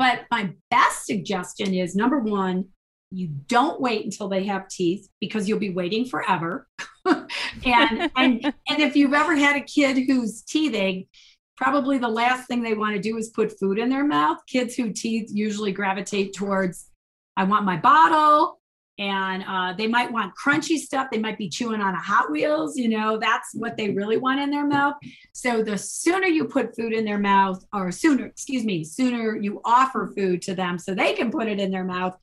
[0.00, 2.68] But my best suggestion is number one,
[3.10, 6.66] you don't wait until they have teeth because you'll be waiting forever.
[7.04, 11.06] and and and if you've ever had a kid who's teething,
[11.54, 14.38] probably the last thing they want to do is put food in their mouth.
[14.48, 16.88] Kids who teeth usually gravitate towards
[17.36, 18.59] I want my bottle
[19.00, 21.08] and uh, they might want crunchy stuff.
[21.10, 24.40] They might be chewing on a Hot Wheels, you know, that's what they really want
[24.40, 24.94] in their mouth.
[25.32, 29.62] So the sooner you put food in their mouth, or sooner, excuse me, sooner you
[29.64, 32.14] offer food to them so they can put it in their mouth,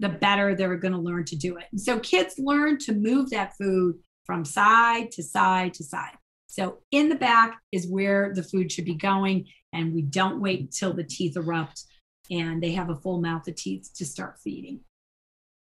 [0.00, 1.66] the better they're going to learn to do it.
[1.70, 6.16] And so kids learn to move that food from side to side to side.
[6.48, 9.46] So in the back is where the food should be going.
[9.72, 11.84] And we don't wait until the teeth erupt
[12.30, 14.80] and they have a full mouth of teeth to start feeding.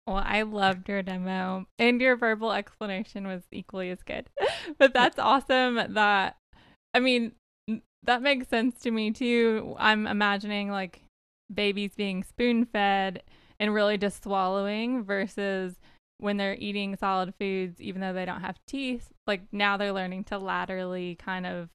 [0.07, 4.29] Well, I loved your demo and your verbal explanation was equally as good.
[4.79, 6.37] but that's awesome that,
[6.93, 7.33] I mean,
[8.05, 9.77] that makes sense to me too.
[9.79, 11.03] I'm imagining like
[11.53, 13.23] babies being spoon fed
[13.61, 15.77] and really just swallowing versus
[16.19, 20.25] when they're eating solid foods, even though they don't have teeth, like now they're learning
[20.25, 21.69] to laterally kind of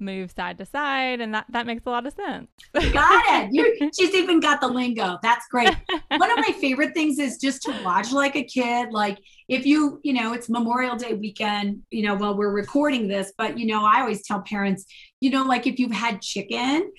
[0.00, 2.48] move side to side and that that makes a lot of sense.
[2.72, 3.52] Got it.
[3.52, 5.18] You she's even got the lingo.
[5.22, 5.74] That's great.
[6.08, 10.00] One of my favorite things is just to watch like a kid like if you
[10.02, 13.84] you know it's memorial day weekend you know while we're recording this but you know
[13.84, 14.86] i always tell parents
[15.20, 16.90] you know like if you've had chicken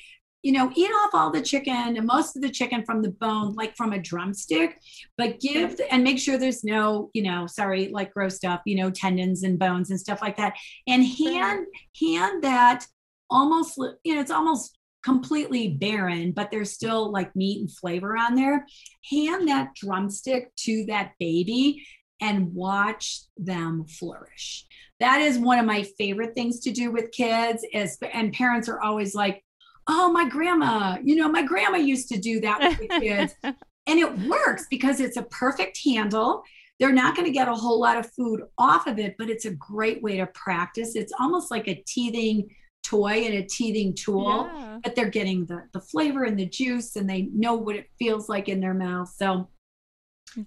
[0.44, 3.54] you know, eat off all the chicken and most of the chicken from the bone,
[3.54, 4.80] like from a drumstick,
[5.18, 8.89] but give and make sure there's no, you know, sorry, like gross stuff, you know,
[8.89, 10.56] tendons and bones and stuff like that.
[10.88, 11.68] And hand
[12.00, 12.86] hand that
[13.30, 18.36] almost, you know, it's almost completely barren, but there's still like meat and flavor on
[18.36, 18.66] there.
[19.10, 21.86] Hand that drumstick to that baby
[22.20, 24.66] and watch them flourish.
[25.00, 28.80] That is one of my favorite things to do with kids is and parents are
[28.80, 29.44] always like,
[29.88, 33.36] oh, my grandma, you know, my grandma used to do that with the kids.
[33.43, 36.43] and it works because it's a perfect handle.
[36.79, 39.45] They're not going to get a whole lot of food off of it, but it's
[39.45, 40.95] a great way to practice.
[40.95, 42.49] It's almost like a teething
[42.84, 44.79] toy and a teething tool, yeah.
[44.84, 48.29] but they're getting the, the flavor and the juice and they know what it feels
[48.29, 49.13] like in their mouth.
[49.15, 49.47] So,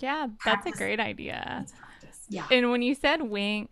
[0.01, 0.75] yeah, that's practice.
[0.75, 1.67] a great idea.
[2.29, 2.47] Yeah.
[2.51, 3.69] And when you said wing,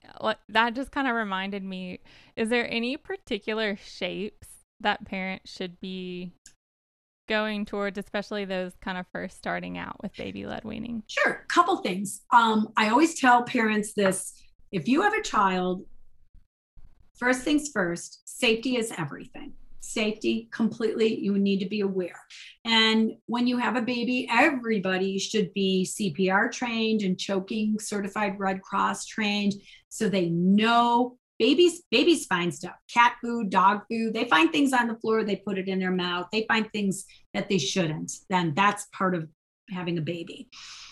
[0.49, 2.01] that just kind of reminded me
[2.37, 4.52] is there any particular shapes
[4.83, 6.33] that parents should be
[7.29, 11.03] going towards, especially those kind of first starting out with baby led weaning?
[11.07, 11.45] Sure.
[11.49, 12.23] Couple things.
[12.33, 14.35] Um, I always tell parents this
[14.71, 15.85] if you have a child,
[17.17, 19.53] first things first, safety is everything.
[19.81, 22.21] Safety completely, you need to be aware.
[22.65, 28.63] And when you have a baby, everybody should be CPR trained and choking certified Red
[28.63, 29.55] Cross trained
[29.89, 32.75] so they know babies babies find stuff.
[32.93, 35.91] Cat food dog food they find things on the floor they put it in their
[35.91, 37.05] mouth they find things
[37.35, 38.13] that they shouldn't.
[38.29, 39.29] Then that's part of
[39.71, 40.49] having a baby.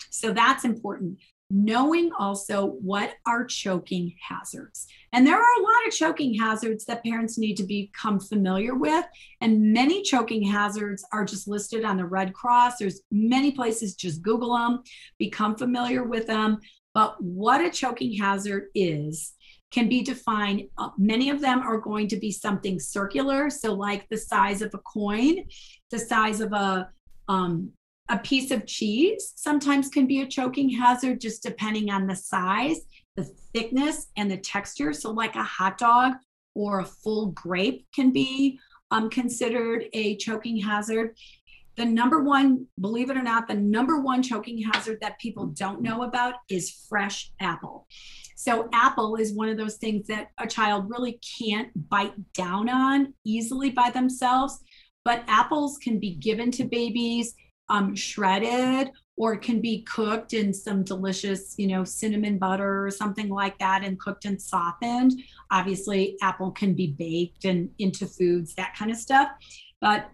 [0.09, 1.19] So that's important.
[1.49, 4.87] Knowing also what are choking hazards.
[5.11, 9.05] And there are a lot of choking hazards that parents need to become familiar with.
[9.41, 12.77] And many choking hazards are just listed on the red cross.
[12.77, 14.83] There's many places just google them
[15.17, 16.59] become familiar with them
[16.93, 19.33] but what a choking hazard is
[19.71, 20.63] can be defined.
[20.77, 24.73] Uh, many of them are going to be something circular, so like the size of
[24.73, 25.43] a coin,
[25.89, 26.89] the size of a
[27.27, 27.71] um,
[28.09, 29.33] a piece of cheese.
[29.37, 32.81] Sometimes can be a choking hazard, just depending on the size,
[33.15, 34.91] the thickness, and the texture.
[34.91, 36.13] So like a hot dog
[36.53, 38.59] or a full grape can be
[38.91, 41.15] um, considered a choking hazard.
[41.77, 45.81] The number one, believe it or not, the number one choking hazard that people don't
[45.81, 47.87] know about is fresh apple.
[48.35, 53.13] So, apple is one of those things that a child really can't bite down on
[53.23, 54.59] easily by themselves.
[55.03, 57.33] But apples can be given to babies
[57.69, 62.91] um, shredded or it can be cooked in some delicious, you know, cinnamon butter or
[62.91, 65.13] something like that and cooked and softened.
[65.51, 69.29] Obviously, apple can be baked and into foods, that kind of stuff.
[69.79, 70.09] But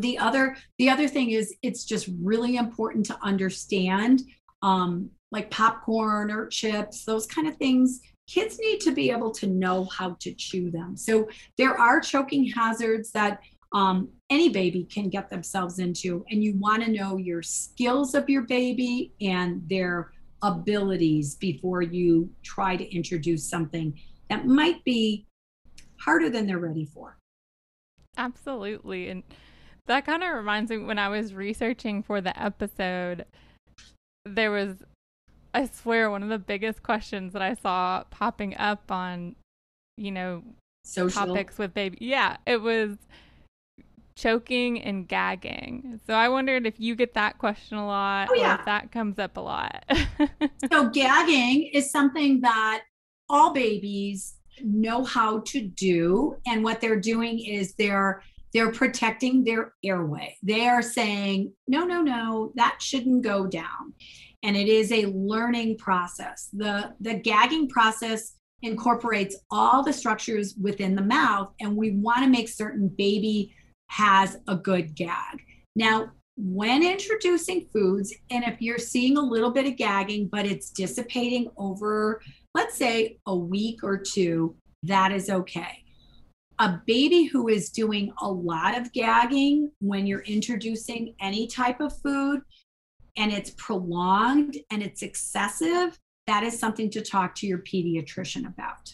[0.00, 4.22] the other the other thing is it's just really important to understand
[4.62, 9.46] um, like popcorn or chips, those kind of things, kids need to be able to
[9.46, 10.96] know how to chew them.
[10.96, 11.28] So
[11.58, 13.40] there are choking hazards that
[13.72, 18.28] um, any baby can get themselves into, and you want to know your skills of
[18.28, 23.98] your baby and their abilities before you try to introduce something
[24.30, 25.26] that might be
[26.00, 27.18] harder than they're ready for.
[28.16, 29.08] Absolutely.
[29.08, 29.22] And
[29.86, 33.24] that kind of reminds me when I was researching for the episode,
[34.24, 34.76] there was
[35.54, 39.36] I swear one of the biggest questions that I saw popping up on,
[39.96, 40.42] you know,
[40.84, 41.26] Social.
[41.26, 41.96] topics with baby.
[42.00, 42.98] Yeah, it was
[44.16, 46.00] choking and gagging.
[46.06, 48.60] So I wondered if you get that question a lot oh, yeah.
[48.66, 49.84] that comes up a lot.
[50.70, 52.82] so gagging is something that
[53.28, 58.22] all babies know how to do and what they're doing is they're
[58.56, 60.36] they're protecting their airway.
[60.42, 63.92] They are saying, no, no, no, that shouldn't go down
[64.42, 66.48] and it is a learning process.
[66.52, 72.30] The, the gagging process incorporates all the structures within the mouth, and we want to
[72.30, 73.52] make certain baby
[73.88, 75.42] has a good gag.
[75.74, 80.70] Now, when introducing foods, and if you're seeing a little bit of gagging, but it's
[80.70, 82.20] dissipating over,
[82.54, 84.54] let's say, a week or two,
[84.84, 85.82] that is okay.
[86.58, 91.96] A baby who is doing a lot of gagging when you're introducing any type of
[92.00, 92.40] food,
[93.18, 98.92] and it's prolonged and it's excessive, that is something to talk to your pediatrician about.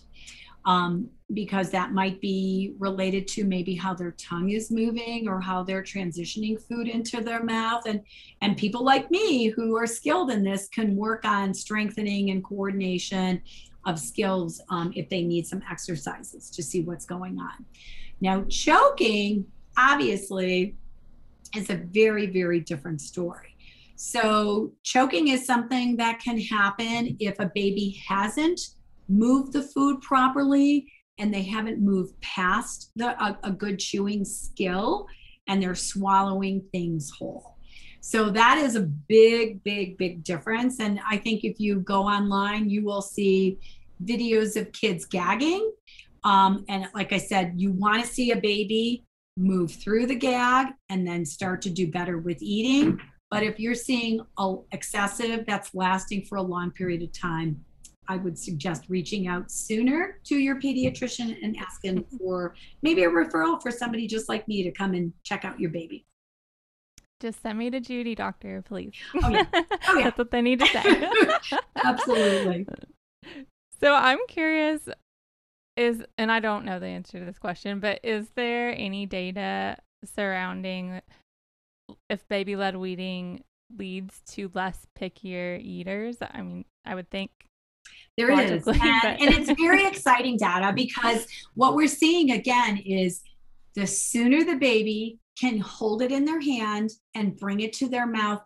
[0.65, 5.63] um, because that might be related to maybe how their tongue is moving or how
[5.63, 8.01] they're transitioning food into their mouth and
[8.43, 13.41] and people like me who are skilled in this can work on strengthening and coordination
[13.87, 17.65] of skills um, if they need some exercises to see what's going on.
[18.21, 20.77] Now choking obviously
[21.57, 23.57] is a very very different story.
[23.97, 28.61] So choking is something that can happen if a baby hasn't
[29.09, 35.07] moved the food properly and they haven't moved past the a, a good chewing skill
[35.49, 37.52] and they're swallowing things whole
[38.05, 40.81] so that is a big big big difference.
[40.81, 43.59] And i think if you go online you will see
[44.05, 45.73] videos of kids gagging.
[46.25, 49.05] Um, and like i said you want to see a baby
[49.37, 53.01] move through the gag and then start to do better with eating.
[53.31, 57.65] But if you're seeing a excessive that's lasting for a long period of time
[58.09, 63.63] I would suggest reaching out sooner to your pediatrician and asking for maybe a referral
[63.63, 66.05] for somebody just like me to come and check out your baby.
[67.23, 68.95] Just send me to Judy, doctor, please.
[69.23, 69.45] Oh, yeah.
[69.89, 70.05] Oh, yeah.
[70.05, 71.09] That's what they need to say.
[71.85, 72.67] Absolutely.
[73.81, 74.89] So I'm curious
[75.77, 79.77] is and I don't know the answer to this question, but is there any data
[80.05, 81.01] surrounding
[82.11, 83.45] if baby led weaning
[83.79, 86.17] leads to less pickier eaters?
[86.21, 87.31] I mean, I would think
[88.17, 88.67] there is.
[88.67, 93.23] And, and it's very exciting data because what we're seeing again is
[93.75, 98.07] the sooner the baby can hold it in their hand and bring it to their
[98.07, 98.43] mouth,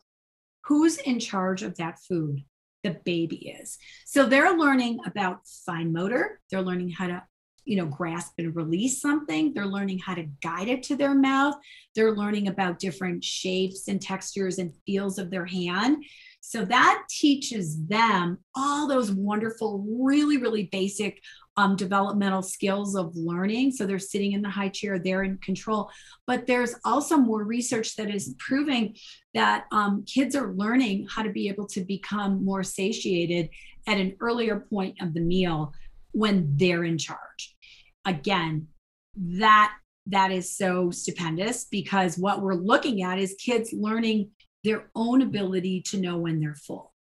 [0.64, 2.44] who's in charge of that food?
[2.82, 3.78] The baby is.
[4.04, 7.22] So they're learning about fine motor, they're learning how to
[7.66, 11.56] you know grasp and release something they're learning how to guide it to their mouth
[11.94, 16.02] they're learning about different shapes and textures and feels of their hand
[16.48, 21.20] so that teaches them all those wonderful, really, really basic
[21.56, 23.72] um, developmental skills of learning.
[23.72, 25.90] So they're sitting in the high chair, they're in control.
[26.24, 28.94] But there's also more research that is proving
[29.34, 33.50] that um, kids are learning how to be able to become more satiated
[33.88, 35.72] at an earlier point of the meal
[36.12, 37.56] when they're in charge.
[38.04, 38.68] Again,
[39.16, 39.74] that
[40.06, 44.30] that is so stupendous because what we're looking at is kids learning
[44.66, 46.92] their own ability to know when they're full.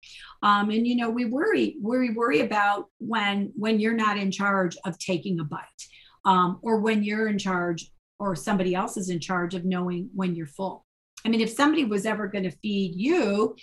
[0.43, 4.77] Um, and you know, we worry, we worry about when when you're not in charge
[4.85, 5.83] of taking a bite,
[6.25, 10.35] um, or when you're in charge, or somebody else is in charge of knowing when
[10.35, 10.85] you're full.
[11.25, 13.55] I mean, if somebody was ever going to feed you,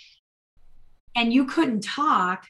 [1.15, 2.45] and you couldn't talk,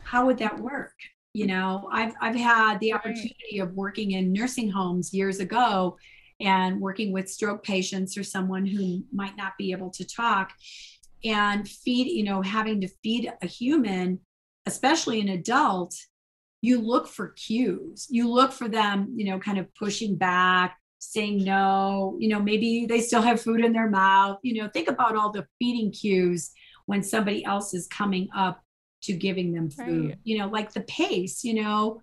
[0.00, 0.94] how would that work?
[1.34, 5.98] You know, I've I've had the opportunity of working in nursing homes years ago
[6.40, 10.52] and working with stroke patients or someone who might not be able to talk
[11.24, 14.20] and feed, you know, having to feed a human,
[14.66, 15.94] especially an adult,
[16.60, 18.06] you look for cues.
[18.10, 22.86] You look for them, you know, kind of pushing back, saying no, you know, maybe
[22.86, 24.38] they still have food in their mouth.
[24.42, 26.50] You know, think about all the feeding cues
[26.86, 28.62] when somebody else is coming up
[29.02, 30.08] to giving them food.
[30.08, 30.18] Right.
[30.24, 32.02] You know, like the pace, you know,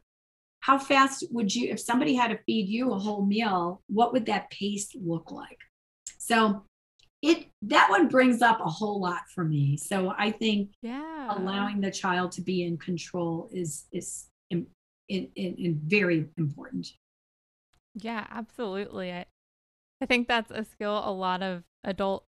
[0.65, 4.25] how fast would you if somebody had to feed you a whole meal what would
[4.25, 5.59] that pace look like?
[6.17, 6.63] So
[7.21, 9.77] it that one brings up a whole lot for me.
[9.77, 11.37] So i think yeah.
[11.37, 14.65] allowing the child to be in control is is in,
[15.07, 16.87] in, in very important.
[17.93, 19.11] Yeah absolutely.
[19.11, 19.25] I,
[20.01, 22.25] I think that's a skill a lot of adults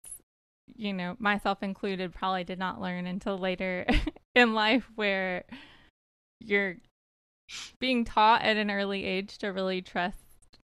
[0.76, 3.86] you know myself included probably did not learn until later
[4.36, 5.44] in life where
[6.40, 6.78] you're
[7.80, 10.18] being taught at an early age to really trust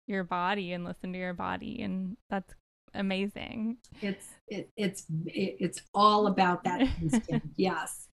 [0.07, 2.55] your body and listen to your body and that's
[2.95, 3.79] amazing.
[4.01, 6.89] It's it, it's it, it's all about that
[7.57, 8.09] yes.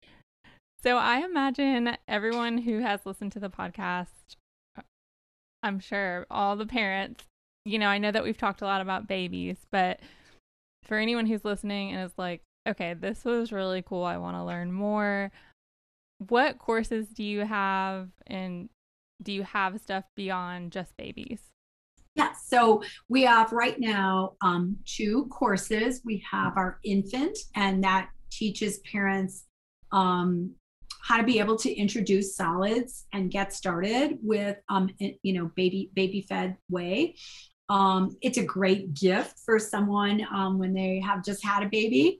[0.81, 4.07] So i imagine everyone who has listened to the podcast
[4.77, 4.81] uh,
[5.61, 7.25] i'm sure all the parents
[7.65, 9.99] you know i know that we've talked a lot about babies but
[10.83, 14.43] for anyone who's listening and is like okay this was really cool i want to
[14.43, 15.31] learn more
[16.27, 18.69] what courses do you have and
[19.21, 21.41] do you have stuff beyond just babies?
[22.15, 22.45] Yes.
[22.47, 26.01] So we have right now um, two courses.
[26.03, 29.45] We have our infant, and that teaches parents
[29.91, 30.51] um,
[31.01, 35.91] how to be able to introduce solids and get started with, um, you know, baby
[35.93, 37.15] baby fed way.
[37.69, 42.19] Um, it's a great gift for someone um, when they have just had a baby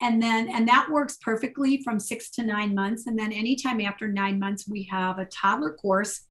[0.00, 3.06] and then and that works perfectly from six to nine months.
[3.06, 6.26] And then anytime after nine months we have a toddler course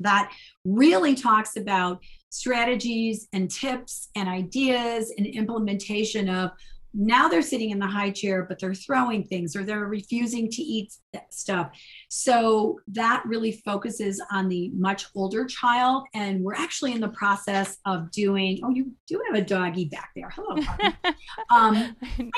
[0.00, 0.32] that
[0.64, 6.50] really talks about strategies and tips and ideas and implementation of
[6.94, 10.62] now they're sitting in the high chair, but they're throwing things or they're refusing to
[10.62, 10.94] eat
[11.30, 11.70] stuff.
[12.08, 16.04] So that really focuses on the much older child.
[16.14, 20.10] And we're actually in the process of doing, oh, you do have a doggy back
[20.14, 20.30] there.
[20.30, 20.56] Hello.
[21.50, 21.96] um,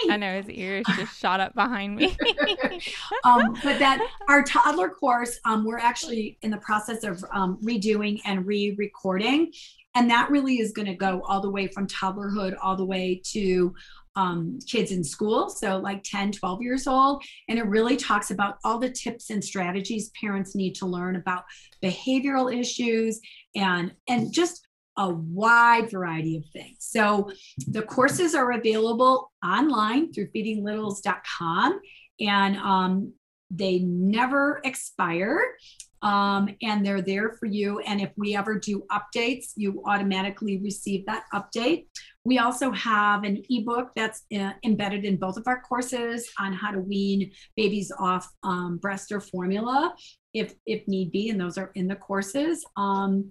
[0.09, 2.17] I know his ears just shot up behind me.
[3.25, 8.21] um, but that our toddler course, um, we're actually in the process of um, redoing
[8.25, 9.53] and re recording.
[9.95, 13.21] And that really is going to go all the way from toddlerhood all the way
[13.33, 13.75] to
[14.17, 17.23] um, kids in school, so like 10, 12 years old.
[17.49, 21.45] And it really talks about all the tips and strategies parents need to learn about
[21.83, 23.21] behavioral issues
[23.55, 24.67] and, and just
[24.99, 26.79] a wide variety of things.
[26.81, 27.31] So
[27.69, 31.81] the courses are available online through feedinglittles.com
[32.21, 33.12] and um,
[33.51, 35.41] they never expire
[36.03, 37.81] um, and they're there for you.
[37.81, 41.87] And if we ever do updates, you automatically receive that update.
[42.25, 46.73] We also have an ebook that's uh, embedded in both of our courses on how
[46.73, 49.95] to wean babies off um, breast or formula
[50.35, 52.65] if, if need be, and those are in the courses.
[52.77, 53.31] Um,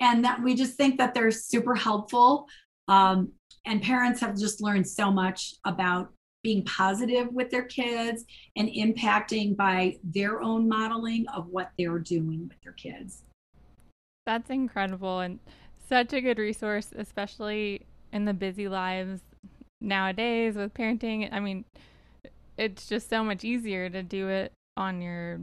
[0.00, 2.46] and that we just think that they're super helpful.
[2.86, 3.32] Um,
[3.66, 6.10] and parents have just learned so much about
[6.48, 8.24] being positive with their kids
[8.56, 13.22] and impacting by their own modeling of what they're doing with their kids.
[14.24, 15.40] That's incredible and
[15.90, 17.84] such a good resource, especially
[18.14, 19.20] in the busy lives
[19.82, 21.30] nowadays with parenting.
[21.30, 21.66] I mean,
[22.56, 25.40] it's just so much easier to do it on your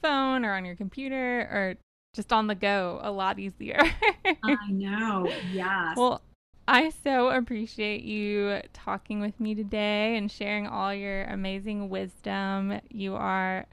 [0.00, 1.74] phone or on your computer or
[2.14, 3.80] just on the go, a lot easier.
[4.42, 5.30] I know.
[5.52, 5.94] Yes.
[5.94, 6.22] Well,
[6.70, 12.78] I so appreciate you talking with me today and sharing all your amazing wisdom.
[12.90, 13.64] You are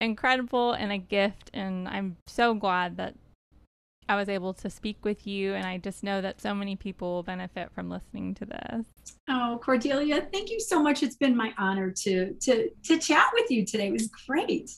[0.00, 3.14] incredible and a gift, and I'm so glad that
[4.08, 5.54] I was able to speak with you.
[5.54, 8.86] And I just know that so many people will benefit from listening to this.
[9.28, 11.04] Oh, Cordelia, thank you so much.
[11.04, 13.88] It's been my honor to to to chat with you today.
[13.88, 14.72] It was great.